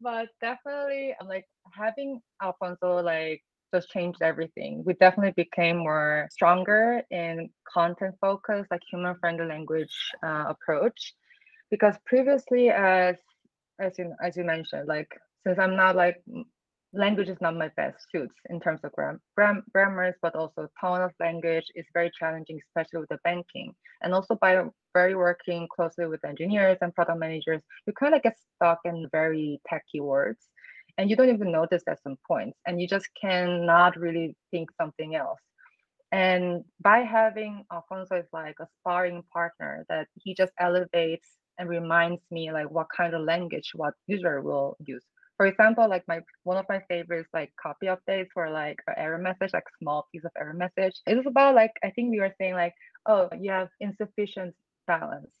But 0.00 0.28
definitely 0.40 1.14
I'm 1.18 1.26
like 1.26 1.46
having 1.72 2.20
alfonso 2.42 3.00
like 3.00 3.42
just 3.74 3.88
changed 3.90 4.20
everything. 4.22 4.84
We 4.84 4.92
definitely 4.94 5.32
became 5.44 5.78
more 5.78 6.28
stronger 6.30 7.02
in 7.10 7.50
content 7.66 8.14
focus, 8.20 8.66
like 8.70 8.82
human 8.90 9.16
friendly 9.20 9.46
language 9.46 9.96
uh, 10.22 10.44
approach 10.54 11.14
because 11.70 11.96
previously 12.06 12.70
as 12.70 13.16
as 13.80 13.98
you 13.98 14.14
as 14.22 14.36
you 14.36 14.44
mentioned 14.44 14.86
like 14.86 15.08
since 15.44 15.58
i'm 15.58 15.76
not 15.76 15.96
like 15.96 16.22
language 16.94 17.28
is 17.28 17.40
not 17.40 17.56
my 17.56 17.68
best 17.76 18.06
suits 18.10 18.34
in 18.50 18.60
terms 18.60 18.80
of 18.84 18.92
gram, 18.92 19.20
gram 19.36 19.62
grammars 19.72 20.14
but 20.22 20.34
also 20.34 20.68
tone 20.80 21.00
of 21.00 21.12
language 21.20 21.66
is 21.74 21.86
very 21.92 22.10
challenging 22.18 22.60
especially 22.68 23.00
with 23.00 23.08
the 23.08 23.18
banking. 23.24 23.74
And 24.02 24.14
also 24.14 24.36
by 24.36 24.62
very 24.92 25.14
working 25.14 25.66
closely 25.74 26.06
with 26.06 26.24
engineers 26.24 26.78
and 26.80 26.94
product 26.94 27.18
managers 27.18 27.62
you 27.86 27.92
kind 27.92 28.14
of 28.14 28.22
get 28.22 28.36
stuck 28.54 28.78
in 28.84 29.08
very 29.10 29.60
techy 29.68 30.00
words 30.00 30.48
and 30.96 31.10
you 31.10 31.16
don't 31.16 31.30
even 31.30 31.50
notice 31.50 31.82
at 31.88 32.02
some 32.02 32.16
points 32.26 32.58
and 32.66 32.80
you 32.80 32.86
just 32.86 33.08
cannot 33.20 33.96
really 33.96 34.36
think 34.50 34.70
something 34.80 35.16
else. 35.16 35.40
And 36.12 36.62
by 36.80 37.00
having 37.00 37.64
alfonso 37.72 38.16
is 38.16 38.28
like 38.32 38.54
a 38.60 38.68
sparring 38.78 39.24
partner 39.32 39.84
that 39.88 40.06
he 40.14 40.34
just 40.34 40.52
elevates 40.60 41.28
and 41.58 41.68
reminds 41.68 42.22
me 42.30 42.52
like 42.52 42.70
what 42.70 42.86
kind 42.94 43.14
of 43.14 43.22
language 43.22 43.70
what 43.74 43.94
user 44.06 44.40
will 44.40 44.76
use. 44.86 45.04
For 45.36 45.46
example, 45.46 45.88
like 45.88 46.04
my 46.06 46.20
one 46.44 46.56
of 46.56 46.66
my 46.68 46.80
favorites 46.88 47.28
like 47.32 47.52
copy 47.60 47.86
updates 47.86 48.28
for 48.32 48.50
like 48.50 48.78
an 48.86 48.94
error 48.96 49.18
message, 49.18 49.52
like 49.52 49.64
small 49.80 50.06
piece 50.12 50.24
of 50.24 50.30
error 50.38 50.54
message. 50.54 51.00
It 51.06 51.16
was 51.16 51.26
about 51.26 51.54
like 51.54 51.72
I 51.82 51.90
think 51.90 52.10
we 52.10 52.20
were 52.20 52.34
saying 52.38 52.54
like, 52.54 52.74
oh, 53.06 53.28
you 53.40 53.50
have 53.50 53.68
insufficient 53.80 54.54
balance. 54.86 55.34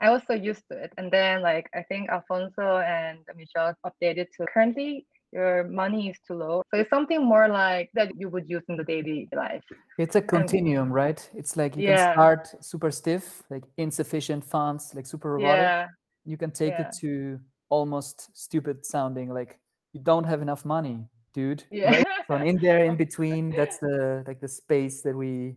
I 0.00 0.10
was 0.10 0.22
so 0.26 0.34
used 0.34 0.64
to 0.70 0.78
it. 0.82 0.92
And 0.98 1.10
then 1.10 1.42
like 1.42 1.68
I 1.74 1.82
think 1.82 2.10
Alfonso 2.10 2.78
and 2.78 3.18
Michelle 3.36 3.74
updated 3.84 4.26
to 4.36 4.46
currently 4.52 5.06
your 5.32 5.64
money 5.64 6.10
is 6.10 6.18
too 6.26 6.34
low. 6.34 6.62
So 6.72 6.80
it's 6.80 6.90
something 6.90 7.24
more 7.24 7.48
like 7.48 7.90
that 7.94 8.10
you 8.16 8.28
would 8.28 8.48
use 8.48 8.62
in 8.68 8.76
the 8.76 8.84
daily 8.84 9.28
life. 9.32 9.62
It's 9.98 10.16
a 10.16 10.22
continuum, 10.22 10.86
and, 10.86 10.94
right? 10.94 11.30
It's 11.34 11.56
like 11.56 11.76
you 11.76 11.84
yeah. 11.84 12.06
can 12.06 12.14
start 12.14 12.64
super 12.64 12.90
stiff, 12.90 13.42
like 13.50 13.64
insufficient 13.76 14.44
funds, 14.44 14.92
like 14.94 15.06
super 15.06 15.32
robotic. 15.32 15.56
Yeah. 15.56 15.86
You 16.24 16.36
can 16.36 16.50
take 16.50 16.72
yeah. 16.72 16.88
it 16.88 16.96
to 17.00 17.40
almost 17.68 18.36
stupid 18.36 18.84
sounding, 18.84 19.32
like 19.32 19.58
you 19.92 20.00
don't 20.00 20.24
have 20.24 20.42
enough 20.42 20.64
money, 20.64 21.04
dude. 21.32 21.64
Yeah. 21.70 21.96
Right? 21.96 22.06
So 22.28 22.36
in 22.36 22.56
there, 22.58 22.84
in 22.84 22.96
between, 23.06 23.50
that's 23.50 23.78
the 23.78 24.24
like 24.26 24.40
the 24.40 24.48
space 24.48 25.02
that 25.02 25.16
we, 25.16 25.56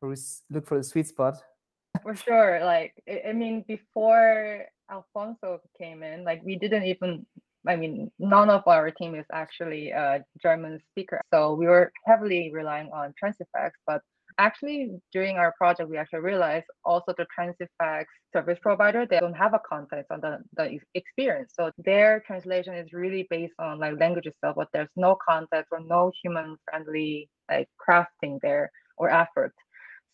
we 0.00 0.16
look 0.50 0.66
for 0.66 0.78
the 0.78 0.84
sweet 0.84 1.06
spot. 1.06 1.36
For 2.02 2.14
sure. 2.14 2.60
Like 2.64 2.94
I 3.28 3.32
mean, 3.32 3.64
before 3.68 4.64
Alfonso 4.90 5.60
came 5.78 6.02
in, 6.02 6.24
like 6.24 6.42
we 6.42 6.56
didn't 6.56 6.84
even 6.84 7.26
I 7.66 7.76
mean, 7.76 8.10
none 8.18 8.50
of 8.50 8.62
our 8.66 8.90
team 8.90 9.14
is 9.14 9.26
actually 9.32 9.90
a 9.90 10.24
German 10.42 10.80
speaker. 10.90 11.20
So 11.32 11.54
we 11.54 11.66
were 11.66 11.92
heavily 12.06 12.50
relying 12.52 12.90
on 12.92 13.12
Transifex. 13.22 13.70
But 13.86 14.00
actually, 14.38 14.90
during 15.12 15.36
our 15.36 15.52
project, 15.58 15.90
we 15.90 15.98
actually 15.98 16.20
realized 16.20 16.66
also 16.84 17.14
the 17.18 17.26
Transifex 17.38 18.04
service 18.32 18.58
provider, 18.62 19.06
they 19.06 19.20
don't 19.20 19.34
have 19.34 19.54
a 19.54 19.60
context 19.68 20.10
on 20.10 20.20
the, 20.20 20.38
the 20.56 20.78
experience. 20.94 21.52
So 21.54 21.70
their 21.78 22.22
translation 22.26 22.74
is 22.74 22.92
really 22.92 23.26
based 23.28 23.54
on 23.58 23.78
like 23.78 24.00
language 24.00 24.26
itself, 24.26 24.56
but 24.56 24.68
there's 24.72 24.88
no 24.96 25.16
context 25.28 25.68
or 25.72 25.80
no 25.80 26.10
human 26.22 26.56
friendly 26.68 27.28
like 27.50 27.68
crafting 27.86 28.38
there 28.40 28.70
or 28.96 29.10
effort. 29.10 29.52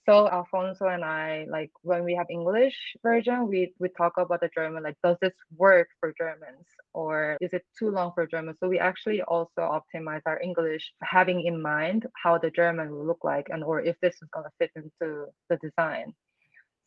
So 0.08 0.28
Alfonso 0.28 0.86
and 0.86 1.04
I, 1.04 1.46
like 1.50 1.72
when 1.82 2.04
we 2.04 2.14
have 2.14 2.28
English 2.30 2.76
version, 3.02 3.48
we 3.48 3.74
we 3.80 3.88
talk 3.88 4.12
about 4.18 4.40
the 4.40 4.48
German, 4.54 4.84
like 4.84 4.96
does 5.02 5.16
this 5.20 5.34
work 5.56 5.88
for 5.98 6.14
Germans 6.16 6.66
or 6.94 7.36
is 7.40 7.52
it 7.52 7.64
too 7.76 7.90
long 7.90 8.12
for 8.14 8.24
Germans? 8.24 8.56
So 8.60 8.68
we 8.68 8.78
actually 8.78 9.20
also 9.22 9.62
optimize 9.78 10.22
our 10.24 10.40
English, 10.40 10.92
having 11.02 11.44
in 11.44 11.60
mind 11.60 12.06
how 12.22 12.38
the 12.38 12.50
German 12.50 12.90
will 12.92 13.04
look 13.04 13.24
like 13.24 13.48
and 13.50 13.64
or 13.64 13.80
if 13.80 13.96
this 14.00 14.14
is 14.22 14.28
gonna 14.32 14.50
fit 14.60 14.70
into 14.76 15.26
the 15.50 15.56
design. 15.56 16.14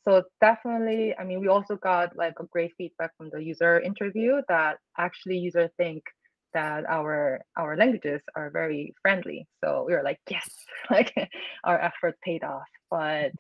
So 0.06 0.24
definitely, 0.40 1.14
I 1.18 1.26
mean, 1.26 1.42
we 1.42 1.50
also 1.50 1.76
got 1.76 2.16
like 2.16 2.36
a 2.40 2.46
great 2.46 2.72
feedback 2.78 3.12
from 3.18 3.30
the 3.34 3.44
user 3.44 3.82
interview 3.82 4.42
that 4.48 4.78
actually 4.98 5.40
user 5.40 5.70
think 5.76 6.04
that 6.54 6.86
our 6.88 7.42
our 7.58 7.76
languages 7.76 8.22
are 8.36 8.50
very 8.50 8.94
friendly. 9.02 9.46
So 9.62 9.84
we 9.86 9.94
were 9.94 10.04
like, 10.04 10.20
yes, 10.30 10.48
like 10.90 11.14
our 11.66 11.80
effort 11.80 12.16
paid 12.24 12.46
off. 12.46 12.70
But 12.90 13.32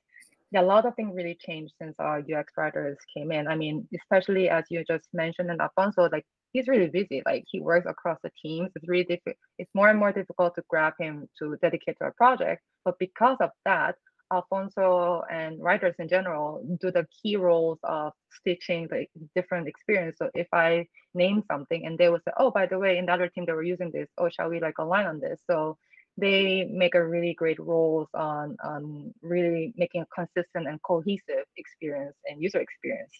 yeah, 0.51 0.61
a 0.61 0.63
lot 0.63 0.85
of 0.85 0.95
things 0.95 1.15
really 1.15 1.37
changed 1.39 1.73
since 1.79 1.95
our 1.99 2.19
UX 2.19 2.53
writers 2.57 2.97
came 3.15 3.31
in. 3.31 3.47
I 3.47 3.55
mean, 3.55 3.87
especially 3.95 4.49
as 4.49 4.65
you 4.69 4.83
just 4.83 5.07
mentioned 5.13 5.51
and 5.51 5.61
Alfonso, 5.61 6.09
like 6.11 6.25
he's 6.53 6.67
really 6.67 6.87
busy. 6.87 7.21
Like 7.25 7.43
he 7.47 7.59
works 7.59 7.85
across 7.87 8.17
the 8.23 8.31
teams. 8.41 8.71
It's 8.75 8.87
really 8.87 9.03
difficult. 9.03 9.35
It's 9.57 9.69
more 9.75 9.89
and 9.89 9.99
more 9.99 10.11
difficult 10.11 10.55
to 10.55 10.63
grab 10.67 10.93
him 10.99 11.27
to 11.39 11.55
dedicate 11.61 11.97
to 11.99 12.07
a 12.07 12.11
project. 12.11 12.63
But 12.83 12.97
because 12.99 13.37
of 13.39 13.51
that, 13.65 13.95
Alfonso 14.31 15.23
and 15.29 15.61
writers 15.61 15.95
in 15.97 16.07
general 16.07 16.63
do 16.79 16.91
the 16.91 17.07
key 17.21 17.35
roles 17.35 17.79
of 17.83 18.13
stitching 18.29 18.87
the 18.87 19.05
different 19.35 19.67
experience. 19.67 20.17
So 20.19 20.29
if 20.35 20.47
I 20.53 20.85
name 21.15 21.43
something 21.51 21.85
and 21.85 21.97
they 21.97 22.09
will 22.09 22.19
say, 22.19 22.31
oh, 22.37 22.51
by 22.51 22.67
the 22.67 22.77
way, 22.77 22.97
in 22.97 23.07
the 23.07 23.13
other 23.13 23.27
team 23.27 23.45
they 23.45 23.53
were 23.53 23.63
using 23.63 23.91
this, 23.91 24.07
oh, 24.17 24.29
shall 24.29 24.49
we 24.49 24.59
like 24.59 24.77
align 24.77 25.07
on 25.07 25.19
this? 25.19 25.39
So 25.49 25.77
they 26.19 26.65
make 26.71 26.95
a 26.95 27.05
really 27.05 27.33
great 27.33 27.59
roles 27.59 28.07
on, 28.13 28.57
on 28.63 29.13
really 29.21 29.73
making 29.77 30.01
a 30.01 30.05
consistent 30.13 30.67
and 30.67 30.81
cohesive 30.83 31.45
experience 31.57 32.15
and 32.25 32.41
user 32.41 32.59
experience. 32.59 33.11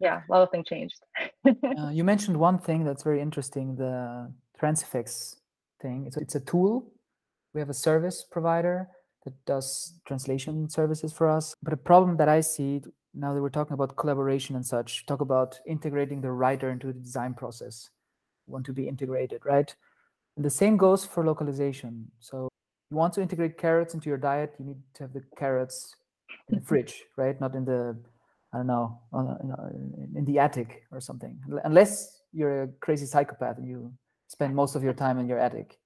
Yeah, 0.00 0.20
a 0.28 0.32
lot 0.32 0.42
of 0.42 0.50
things 0.50 0.66
changed. 0.66 1.00
uh, 1.46 1.90
you 1.90 2.04
mentioned 2.04 2.36
one 2.36 2.58
thing 2.58 2.84
that's 2.84 3.02
very 3.02 3.20
interesting, 3.20 3.74
the 3.76 4.32
Transifex 4.60 5.36
thing. 5.80 6.04
It's, 6.06 6.16
it's 6.16 6.34
a 6.34 6.40
tool. 6.40 6.92
We 7.54 7.60
have 7.60 7.70
a 7.70 7.74
service 7.74 8.24
provider 8.30 8.88
that 9.24 9.34
does 9.44 9.94
translation 10.06 10.70
services 10.70 11.12
for 11.12 11.28
us. 11.28 11.54
But 11.62 11.72
a 11.72 11.76
problem 11.76 12.16
that 12.18 12.28
I 12.28 12.40
see 12.40 12.82
now 13.14 13.34
that 13.34 13.42
we're 13.42 13.48
talking 13.48 13.74
about 13.74 13.96
collaboration 13.96 14.54
and 14.54 14.64
such, 14.64 15.06
talk 15.06 15.20
about 15.20 15.58
integrating 15.66 16.20
the 16.20 16.30
writer 16.30 16.70
into 16.70 16.88
the 16.88 16.92
design 16.92 17.34
process. 17.34 17.90
want 18.46 18.64
to 18.66 18.72
be 18.72 18.88
integrated, 18.88 19.42
right? 19.44 19.74
The 20.38 20.50
same 20.50 20.76
goes 20.76 21.04
for 21.04 21.24
localization. 21.24 22.10
So 22.20 22.48
you 22.90 22.96
want 22.96 23.12
to 23.14 23.22
integrate 23.22 23.58
carrots 23.58 23.94
into 23.94 24.08
your 24.08 24.18
diet, 24.18 24.54
you 24.58 24.66
need 24.66 24.80
to 24.94 25.04
have 25.04 25.12
the 25.12 25.22
carrots 25.36 25.94
in 26.48 26.58
the 26.58 26.64
fridge, 26.64 27.04
right? 27.16 27.38
Not 27.40 27.54
in 27.54 27.64
the, 27.64 27.96
I 28.52 28.58
don't 28.58 28.66
know, 28.66 29.00
in 30.14 30.24
the 30.24 30.38
attic 30.38 30.82
or 30.90 31.00
something. 31.00 31.38
Unless 31.64 32.22
you're 32.32 32.62
a 32.62 32.68
crazy 32.80 33.06
psychopath 33.06 33.58
and 33.58 33.68
you 33.68 33.92
spend 34.28 34.54
most 34.54 34.74
of 34.74 34.82
your 34.82 34.92
time 34.92 35.18
in 35.18 35.28
your 35.28 35.38
attic. 35.38 35.78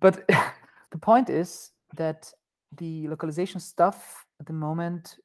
But 0.00 0.26
the 0.90 0.98
point 0.98 1.28
is 1.30 1.70
that 1.96 2.32
the 2.76 3.08
localization 3.08 3.60
stuff 3.60 4.24
at 4.40 4.46
the 4.46 4.52
moment 4.52 5.16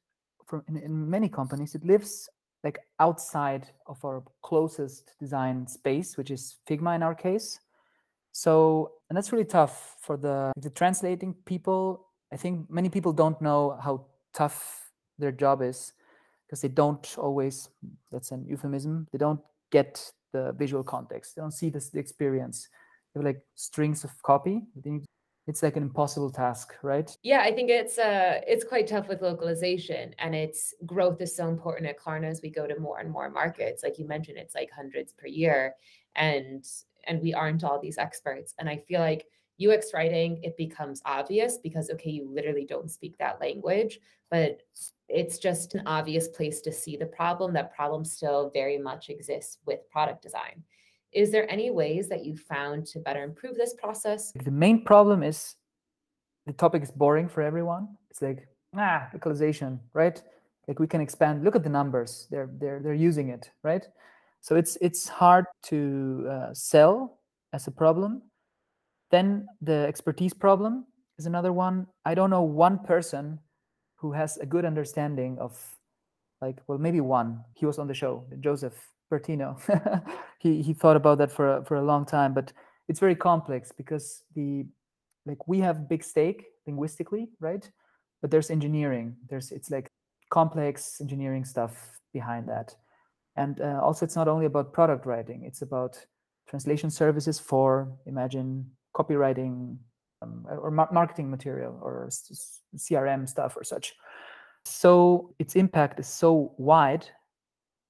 from 0.46 0.62
in, 0.68 0.76
in 0.76 1.10
many 1.10 1.28
companies, 1.28 1.74
it 1.74 1.84
lives 1.84 2.28
like 2.62 2.78
outside 2.98 3.68
of 3.86 4.02
our 4.04 4.22
closest 4.42 5.12
design 5.20 5.66
space, 5.66 6.16
which 6.16 6.30
is 6.30 6.56
Figma 6.68 6.94
in 6.94 7.02
our 7.02 7.14
case. 7.14 7.60
So, 8.34 8.90
and 9.08 9.16
that's 9.16 9.30
really 9.30 9.44
tough 9.44 9.94
for 10.00 10.16
the, 10.16 10.52
the 10.56 10.68
translating 10.68 11.34
people. 11.44 12.08
I 12.32 12.36
think 12.36 12.68
many 12.68 12.88
people 12.88 13.12
don't 13.12 13.40
know 13.40 13.78
how 13.80 14.06
tough 14.34 14.90
their 15.20 15.30
job 15.30 15.62
is 15.62 15.92
because 16.44 16.60
they 16.60 16.68
don't 16.68 17.14
always, 17.16 17.68
that's 18.10 18.32
an 18.32 18.44
euphemism, 18.48 19.06
they 19.12 19.18
don't 19.18 19.40
get 19.70 20.10
the 20.32 20.52
visual 20.58 20.82
context. 20.82 21.36
They 21.36 21.42
don't 21.42 21.52
see 21.52 21.70
this 21.70 21.90
the 21.90 22.00
experience. 22.00 22.68
They 23.14 23.20
have 23.20 23.24
like 23.24 23.40
strings 23.54 24.02
of 24.02 24.10
copy. 24.24 24.62
It's 25.46 25.62
like 25.62 25.76
an 25.76 25.84
impossible 25.84 26.30
task, 26.30 26.74
right? 26.82 27.16
Yeah, 27.22 27.42
I 27.42 27.52
think 27.52 27.70
it's 27.70 27.98
uh 27.98 28.40
it's 28.48 28.64
quite 28.64 28.88
tough 28.88 29.06
with 29.06 29.22
localization 29.22 30.12
and 30.18 30.34
its 30.34 30.74
growth 30.86 31.20
is 31.20 31.36
so 31.36 31.48
important 31.48 31.86
at 31.88 32.00
Klarna 32.00 32.28
as 32.30 32.40
we 32.42 32.50
go 32.50 32.66
to 32.66 32.80
more 32.80 32.98
and 32.98 33.08
more 33.08 33.30
markets. 33.30 33.84
Like 33.84 33.96
you 34.00 34.08
mentioned, 34.08 34.38
it's 34.38 34.56
like 34.56 34.70
hundreds 34.72 35.12
per 35.12 35.28
year. 35.28 35.74
And 36.16 36.64
and 37.06 37.20
we 37.20 37.34
aren't 37.34 37.64
all 37.64 37.80
these 37.80 37.98
experts. 37.98 38.54
And 38.58 38.68
I 38.68 38.78
feel 38.88 39.00
like 39.00 39.26
UX 39.64 39.92
writing, 39.94 40.40
it 40.42 40.56
becomes 40.56 41.02
obvious 41.04 41.58
because, 41.58 41.90
okay, 41.90 42.10
you 42.10 42.28
literally 42.30 42.64
don't 42.64 42.90
speak 42.90 43.16
that 43.18 43.40
language, 43.40 44.00
but 44.30 44.62
it's 45.08 45.38
just 45.38 45.74
an 45.74 45.86
obvious 45.86 46.28
place 46.28 46.60
to 46.62 46.72
see 46.72 46.96
the 46.96 47.06
problem. 47.06 47.52
That 47.52 47.74
problem 47.74 48.04
still 48.04 48.50
very 48.52 48.78
much 48.78 49.10
exists 49.10 49.58
with 49.66 49.88
product 49.90 50.22
design. 50.22 50.62
Is 51.12 51.30
there 51.30 51.50
any 51.50 51.70
ways 51.70 52.08
that 52.08 52.24
you 52.24 52.36
found 52.36 52.86
to 52.86 52.98
better 52.98 53.22
improve 53.22 53.56
this 53.56 53.74
process? 53.74 54.32
The 54.44 54.50
main 54.50 54.84
problem 54.84 55.22
is 55.22 55.54
the 56.46 56.52
topic 56.52 56.82
is 56.82 56.90
boring 56.90 57.28
for 57.28 57.42
everyone. 57.42 57.96
It's 58.10 58.20
like, 58.20 58.48
ah, 58.76 59.08
localization, 59.12 59.78
right? 59.92 60.20
Like 60.66 60.80
we 60.80 60.86
can 60.86 61.00
expand, 61.00 61.44
look 61.44 61.54
at 61.54 61.62
the 61.62 61.68
numbers. 61.68 62.26
They're 62.30 62.48
they're 62.58 62.80
they're 62.80 62.94
using 62.94 63.28
it, 63.28 63.50
right? 63.62 63.86
So 64.44 64.56
it's 64.56 64.76
it's 64.82 65.08
hard 65.08 65.46
to 65.72 66.28
uh, 66.30 66.52
sell 66.52 67.18
as 67.54 67.66
a 67.66 67.70
problem. 67.70 68.20
Then 69.10 69.46
the 69.62 69.86
expertise 69.88 70.34
problem 70.34 70.84
is 71.18 71.24
another 71.24 71.50
one. 71.50 71.86
I 72.04 72.14
don't 72.14 72.28
know 72.28 72.42
one 72.42 72.78
person 72.78 73.38
who 73.96 74.12
has 74.12 74.36
a 74.36 74.44
good 74.44 74.66
understanding 74.66 75.38
of 75.40 75.58
like 76.42 76.58
well 76.66 76.76
maybe 76.76 77.00
one. 77.00 77.40
He 77.54 77.64
was 77.64 77.78
on 77.78 77.88
the 77.88 77.94
show, 77.94 78.26
Joseph 78.40 78.76
Bertino. 79.10 79.56
he 80.40 80.60
he 80.60 80.74
thought 80.74 80.96
about 80.96 81.16
that 81.18 81.32
for 81.32 81.56
a, 81.56 81.64
for 81.64 81.76
a 81.76 81.82
long 81.82 82.04
time, 82.04 82.34
but 82.34 82.52
it's 82.86 83.00
very 83.00 83.16
complex 83.16 83.72
because 83.72 84.24
the 84.34 84.66
like 85.24 85.48
we 85.48 85.60
have 85.60 85.88
big 85.88 86.04
stake 86.04 86.44
linguistically, 86.66 87.30
right? 87.40 87.66
But 88.20 88.30
there's 88.30 88.50
engineering. 88.50 89.16
There's 89.30 89.52
it's 89.52 89.70
like 89.70 89.88
complex 90.28 91.00
engineering 91.00 91.46
stuff 91.46 91.98
behind 92.12 92.46
that. 92.50 92.76
And 93.36 93.60
uh, 93.60 93.80
also, 93.82 94.04
it's 94.04 94.16
not 94.16 94.28
only 94.28 94.46
about 94.46 94.72
product 94.72 95.06
writing, 95.06 95.44
it's 95.44 95.62
about 95.62 96.04
translation 96.48 96.90
services 96.90 97.38
for, 97.38 97.90
imagine, 98.06 98.70
copywriting 98.94 99.76
um, 100.22 100.46
or 100.48 100.70
ma- 100.70 100.92
marketing 100.92 101.30
material 101.30 101.78
or 101.82 102.06
s- 102.06 102.60
CRM 102.76 103.28
stuff 103.28 103.56
or 103.56 103.64
such. 103.64 103.94
So 104.64 105.34
its 105.38 105.56
impact 105.56 106.00
is 106.00 106.06
so 106.06 106.54
wide 106.56 107.06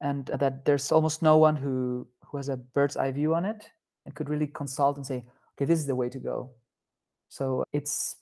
and 0.01 0.27
that 0.27 0.65
there's 0.65 0.91
almost 0.91 1.23
no 1.23 1.37
one 1.39 1.57
who, 1.57 2.07
who 2.25 2.37
has 2.37 2.49
a 2.49 2.57
bird's 2.57 2.97
eye 2.97 3.13
view 3.13 3.35
on 3.35 3.45
it 3.45 3.69
and 4.05 4.15
could 4.15 4.29
really 4.29 4.47
consult 4.47 4.97
and 4.97 5.07
say, 5.07 5.25
okay, 5.57 5.65
this 5.65 5.79
is 5.79 5.87
the 5.87 5.95
way 5.95 6.09
to 6.09 6.19
go. 6.19 6.51
So 7.29 7.65
it's 7.73 8.17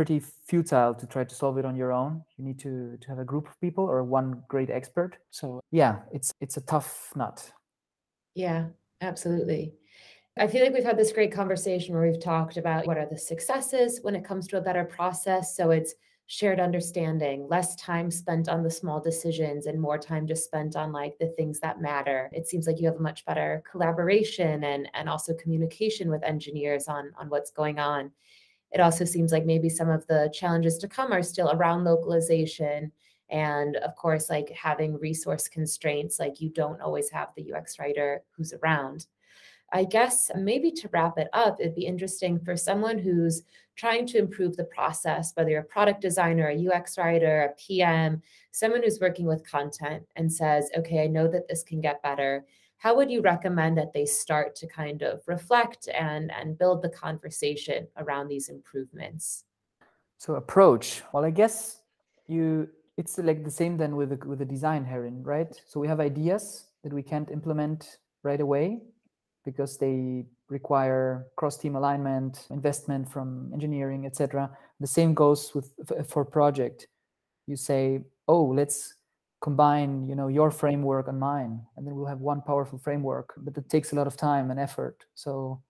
pretty 0.00 0.22
futile 0.46 0.94
to 0.94 1.06
try 1.06 1.22
to 1.22 1.34
solve 1.34 1.58
it 1.58 1.66
on 1.66 1.76
your 1.76 1.92
own. 1.92 2.24
You 2.38 2.44
need 2.46 2.58
to 2.60 2.96
to 3.02 3.08
have 3.08 3.18
a 3.18 3.24
group 3.24 3.46
of 3.46 3.60
people 3.60 3.84
or 3.84 4.02
one 4.02 4.42
great 4.48 4.70
expert. 4.70 5.18
So 5.28 5.60
yeah, 5.70 5.98
it's 6.10 6.32
it's 6.40 6.56
a 6.56 6.62
tough 6.62 7.12
nut. 7.14 7.52
Yeah, 8.34 8.68
absolutely. 9.02 9.74
I 10.38 10.46
feel 10.46 10.62
like 10.64 10.72
we've 10.72 10.90
had 10.90 10.98
this 10.98 11.12
great 11.12 11.32
conversation 11.32 11.94
where 11.94 12.10
we've 12.10 12.22
talked 12.34 12.56
about 12.56 12.86
what 12.86 12.96
are 12.96 13.10
the 13.10 13.18
successes 13.18 13.98
when 14.00 14.16
it 14.16 14.24
comes 14.24 14.46
to 14.46 14.56
a 14.56 14.62
better 14.62 14.84
process. 14.84 15.54
So 15.54 15.70
it's 15.70 15.94
shared 16.28 16.60
understanding, 16.60 17.46
less 17.48 17.76
time 17.76 18.10
spent 18.10 18.48
on 18.48 18.62
the 18.62 18.70
small 18.70 19.02
decisions 19.02 19.66
and 19.66 19.78
more 19.78 19.98
time 19.98 20.26
just 20.26 20.44
spent 20.44 20.76
on 20.76 20.92
like 20.92 21.18
the 21.18 21.34
things 21.36 21.60
that 21.60 21.82
matter. 21.82 22.30
It 22.32 22.48
seems 22.48 22.66
like 22.66 22.80
you 22.80 22.86
have 22.86 22.96
a 22.96 23.08
much 23.10 23.26
better 23.26 23.62
collaboration 23.70 24.64
and 24.64 24.88
and 24.94 25.10
also 25.10 25.34
communication 25.34 26.08
with 26.08 26.22
engineers 26.22 26.88
on 26.88 27.12
on 27.18 27.28
what's 27.28 27.50
going 27.50 27.78
on 27.78 28.12
it 28.72 28.80
also 28.80 29.04
seems 29.04 29.32
like 29.32 29.44
maybe 29.44 29.68
some 29.68 29.88
of 29.88 30.06
the 30.06 30.30
challenges 30.32 30.78
to 30.78 30.88
come 30.88 31.12
are 31.12 31.22
still 31.22 31.50
around 31.50 31.84
localization 31.84 32.92
and 33.30 33.76
of 33.76 33.94
course 33.96 34.28
like 34.28 34.50
having 34.50 34.98
resource 34.98 35.48
constraints 35.48 36.18
like 36.18 36.40
you 36.40 36.48
don't 36.50 36.80
always 36.80 37.10
have 37.10 37.28
the 37.36 37.52
ux 37.52 37.78
writer 37.78 38.22
who's 38.36 38.52
around. 38.52 39.06
I 39.72 39.84
guess 39.84 40.32
maybe 40.34 40.72
to 40.72 40.88
wrap 40.92 41.16
it 41.16 41.28
up 41.32 41.58
it'd 41.60 41.76
be 41.76 41.86
interesting 41.86 42.40
for 42.40 42.56
someone 42.56 42.98
who's 42.98 43.42
trying 43.76 44.04
to 44.08 44.18
improve 44.18 44.56
the 44.56 44.64
process 44.64 45.32
whether 45.34 45.50
you're 45.50 45.60
a 45.60 45.64
product 45.64 46.00
designer 46.00 46.48
a 46.48 46.68
ux 46.74 46.98
writer 46.98 47.42
a 47.42 47.54
pm 47.54 48.20
someone 48.50 48.82
who's 48.82 49.00
working 49.00 49.26
with 49.26 49.48
content 49.48 50.02
and 50.16 50.32
says 50.32 50.70
okay 50.76 51.04
i 51.04 51.06
know 51.06 51.28
that 51.28 51.46
this 51.48 51.62
can 51.62 51.80
get 51.80 52.02
better 52.02 52.44
how 52.80 52.96
would 52.96 53.10
you 53.10 53.20
recommend 53.20 53.76
that 53.76 53.92
they 53.92 54.06
start 54.06 54.56
to 54.56 54.66
kind 54.66 55.02
of 55.02 55.20
reflect 55.26 55.88
and 55.88 56.32
and 56.32 56.58
build 56.58 56.82
the 56.82 56.88
conversation 56.88 57.86
around 57.98 58.28
these 58.28 58.48
improvements? 58.48 59.44
So 60.18 60.34
approach 60.34 61.02
well 61.12 61.24
i 61.24 61.30
guess 61.30 61.82
you 62.26 62.68
it's 62.96 63.16
like 63.18 63.44
the 63.44 63.50
same 63.50 63.76
then 63.76 63.96
with 63.96 64.10
the, 64.10 64.28
with 64.28 64.38
the 64.40 64.44
design 64.44 64.84
heron 64.84 65.22
right? 65.22 65.52
So 65.66 65.80
we 65.80 65.88
have 65.88 66.00
ideas 66.00 66.64
that 66.82 66.92
we 66.92 67.02
can't 67.02 67.30
implement 67.30 67.98
right 68.22 68.40
away 68.40 68.80
because 69.44 69.78
they 69.78 70.26
require 70.48 71.26
cross 71.36 71.56
team 71.56 71.76
alignment 71.76 72.46
investment 72.50 73.08
from 73.08 73.50
engineering 73.52 74.06
etc 74.06 74.50
the 74.80 74.86
same 74.86 75.12
goes 75.14 75.54
with 75.54 75.68
for 76.08 76.24
project. 76.24 76.88
You 77.46 77.56
say 77.56 78.00
oh 78.26 78.44
let's 78.44 78.94
combine 79.40 80.06
you 80.08 80.14
know 80.14 80.28
your 80.28 80.50
framework 80.50 81.08
and 81.08 81.18
mine 81.18 81.62
and 81.76 81.86
then 81.86 81.94
we'll 81.94 82.06
have 82.06 82.20
one 82.20 82.42
powerful 82.42 82.78
framework 82.78 83.32
but 83.38 83.56
it 83.56 83.68
takes 83.70 83.92
a 83.92 83.96
lot 83.96 84.06
of 84.06 84.16
time 84.16 84.50
and 84.50 84.60
effort. 84.60 85.04
So 85.14 85.62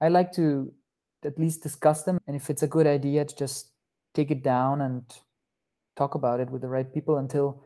i 0.00 0.08
like 0.08 0.32
to 0.32 0.72
at 1.24 1.38
least 1.38 1.62
discuss 1.62 2.02
them 2.02 2.18
and 2.26 2.36
if 2.36 2.50
it's 2.50 2.62
a 2.62 2.68
good 2.68 2.86
idea 2.86 3.24
to 3.24 3.34
just 3.36 3.72
take 4.14 4.30
it 4.30 4.42
down 4.42 4.80
and 4.80 5.02
talk 5.96 6.14
about 6.14 6.40
it 6.40 6.50
with 6.50 6.62
the 6.62 6.68
right 6.68 6.92
people 6.92 7.16
until 7.16 7.62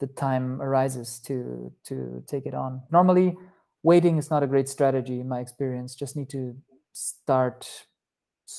the 0.00 0.06
time 0.06 0.60
arises 0.60 1.18
to 1.20 1.72
to 1.84 2.22
take 2.26 2.46
it 2.46 2.54
on. 2.54 2.82
Normally 2.90 3.36
waiting 3.82 4.18
is 4.18 4.30
not 4.30 4.42
a 4.42 4.46
great 4.46 4.68
strategy 4.68 5.20
in 5.20 5.28
my 5.28 5.40
experience. 5.40 5.94
Just 5.94 6.16
need 6.16 6.30
to 6.30 6.56
start 6.92 7.86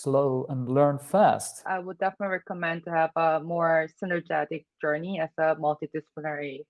slow 0.01 0.45
and 0.49 0.69
learn 0.69 0.97
fast. 0.99 1.63
I 1.65 1.79
would 1.79 1.97
definitely 1.97 2.33
recommend 2.39 2.83
to 2.85 2.91
have 2.91 3.11
a 3.15 3.39
more 3.39 3.87
synergetic 4.01 4.65
journey 4.81 5.19
as 5.19 5.29
a 5.37 5.55
multidisciplinary 5.55 6.61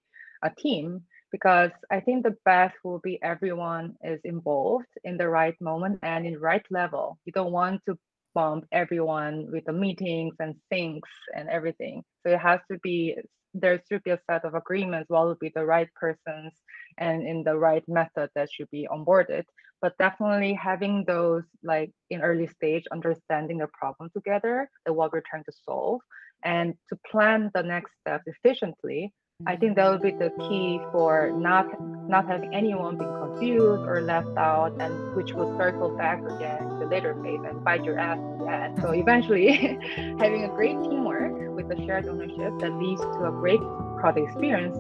a 0.44 0.52
team 0.58 1.02
because 1.32 1.72
I 1.92 2.00
think 2.00 2.24
the 2.24 2.38
best 2.46 2.76
will 2.84 3.00
be 3.00 3.22
everyone 3.24 3.96
is 4.04 4.20
involved 4.24 4.94
in 5.04 5.18
the 5.18 5.28
right 5.28 5.56
moment 5.60 6.00
and 6.04 6.26
in 6.26 6.40
right 6.40 6.66
level. 6.70 7.18
You 7.26 7.34
don't 7.34 7.52
want 7.52 7.82
to 7.88 7.98
bump 8.34 8.66
everyone 8.72 9.48
with 9.52 9.66
the 9.66 9.74
meetings 9.74 10.36
and 10.40 10.56
things 10.70 11.08
and 11.36 11.50
everything. 11.50 12.04
So 12.22 12.34
it 12.34 12.40
has 12.40 12.60
to 12.72 12.78
be 12.80 13.18
there 13.58 13.82
should 13.88 14.04
be 14.04 14.12
a 14.12 14.20
set 14.30 14.44
of 14.44 14.54
agreements 14.54 15.10
what 15.10 15.26
would 15.28 15.40
be 15.40 15.52
the 15.56 15.66
right 15.66 15.88
persons 15.96 16.52
and 16.98 17.26
in 17.26 17.42
the 17.44 17.58
right 17.58 17.84
method 17.88 18.30
that 18.36 18.50
should 18.52 18.70
be 18.70 18.88
onboarded. 18.92 19.46
But 19.82 19.98
definitely 19.98 20.54
having 20.54 21.04
those 21.06 21.44
like 21.64 21.92
in 22.10 22.22
early 22.22 22.48
stage, 22.48 22.84
understanding 22.92 23.58
the 23.60 23.68
problem 23.68 24.10
together, 24.14 24.70
the 24.86 24.94
what 24.94 25.12
we're 25.14 25.24
trying 25.30 25.44
to 25.44 25.54
solve, 25.66 26.02
and 26.44 26.74
to 26.90 26.98
plan 27.12 27.52
the 27.54 27.64
next 27.64 27.92
steps 28.02 28.24
efficiently 28.26 29.14
I 29.46 29.58
think 29.58 29.76
that 29.76 29.92
would 29.92 30.02
be 30.02 30.12
the 30.12 30.32
key 30.48 30.80
for 30.94 31.30
not 31.36 31.68
not 32.08 32.26
having 32.26 32.56
anyone 32.56 32.98
being 32.98 33.12
confused 33.12 33.84
or 33.84 34.02
left 34.02 34.32
out, 34.38 34.72
and 34.80 35.14
which 35.14 35.34
will 35.34 35.58
circle 35.58 35.90
back 35.98 36.20
again 36.20 36.64
to 36.80 36.88
later 36.88 37.14
phase 37.22 37.42
and 37.46 37.62
bite 37.62 37.84
your 37.84 38.00
ass 38.00 38.18
again. 38.40 38.80
So 38.82 38.92
eventually, 38.92 39.52
having 40.20 40.46
a 40.46 40.50
great 40.56 40.80
teamwork 40.84 41.34
with 41.54 41.68
the 41.68 41.76
shared 41.86 42.08
ownership 42.08 42.58
that 42.60 42.72
leads 42.80 43.02
to 43.02 43.28
a 43.28 43.32
great 43.32 43.60
product 44.00 44.26
experience 44.30 44.78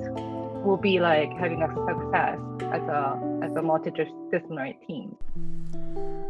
will 0.63 0.77
be 0.77 1.01
like 1.01 1.31
having 1.33 1.61
a 1.61 1.67
success 1.67 2.39
as 2.71 2.81
a 2.87 3.19
as 3.45 3.55
a 3.55 3.61
multidisciplinary 3.61 4.75
team. 4.87 5.15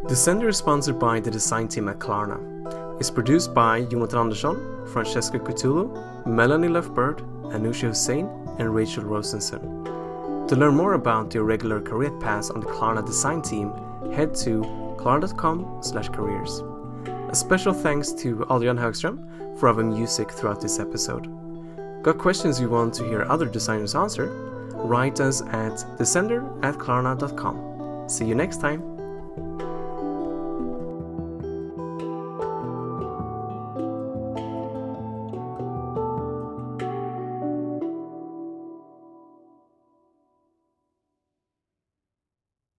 Descender 0.05 0.49
is 0.49 0.57
sponsored 0.57 0.99
by 0.99 1.19
the 1.19 1.31
design 1.31 1.67
team 1.67 1.87
at 1.87 1.99
Klarna. 1.99 2.39
It's 2.99 3.09
produced 3.09 3.53
by 3.53 3.83
Jonathan 3.85 4.19
Andersson, 4.19 4.87
Francesca 4.87 5.39
Cutulu, 5.39 6.25
Melanie 6.25 6.67
Lefbird, 6.67 7.21
Anusha 7.53 7.87
Hussein, 7.87 8.27
and 8.59 8.73
Rachel 8.75 9.03
Rosenson. 9.03 9.61
To 10.47 10.55
learn 10.55 10.75
more 10.75 10.93
about 10.93 11.31
the 11.31 11.39
irregular 11.39 11.81
career 11.81 12.11
paths 12.19 12.49
on 12.49 12.59
the 12.59 12.67
Klarna 12.67 13.05
design 13.05 13.41
team, 13.41 13.71
head 14.13 14.35
to 14.35 14.61
klarna.com 14.97 15.79
slash 15.81 16.09
careers. 16.09 16.61
A 17.29 17.35
special 17.35 17.73
thanks 17.73 18.11
to 18.13 18.45
Adrian 18.51 18.77
Högström 18.77 19.59
for 19.59 19.69
our 19.69 19.83
music 19.83 20.31
throughout 20.31 20.61
this 20.61 20.79
episode. 20.79 21.27
Got 22.03 22.17
questions 22.19 22.61
you 22.61 22.69
want 22.69 22.93
to 22.95 23.03
hear 23.03 23.23
other 23.23 23.45
designers 23.45 23.95
answer? 23.95 24.54
Write 24.75 25.19
us 25.19 25.41
at 25.41 25.73
descender 25.97 26.63
at 26.63 26.75
klarna.com. 26.75 28.09
See 28.09 28.25
you 28.25 28.35
next 28.35 28.61
time! 28.61 28.94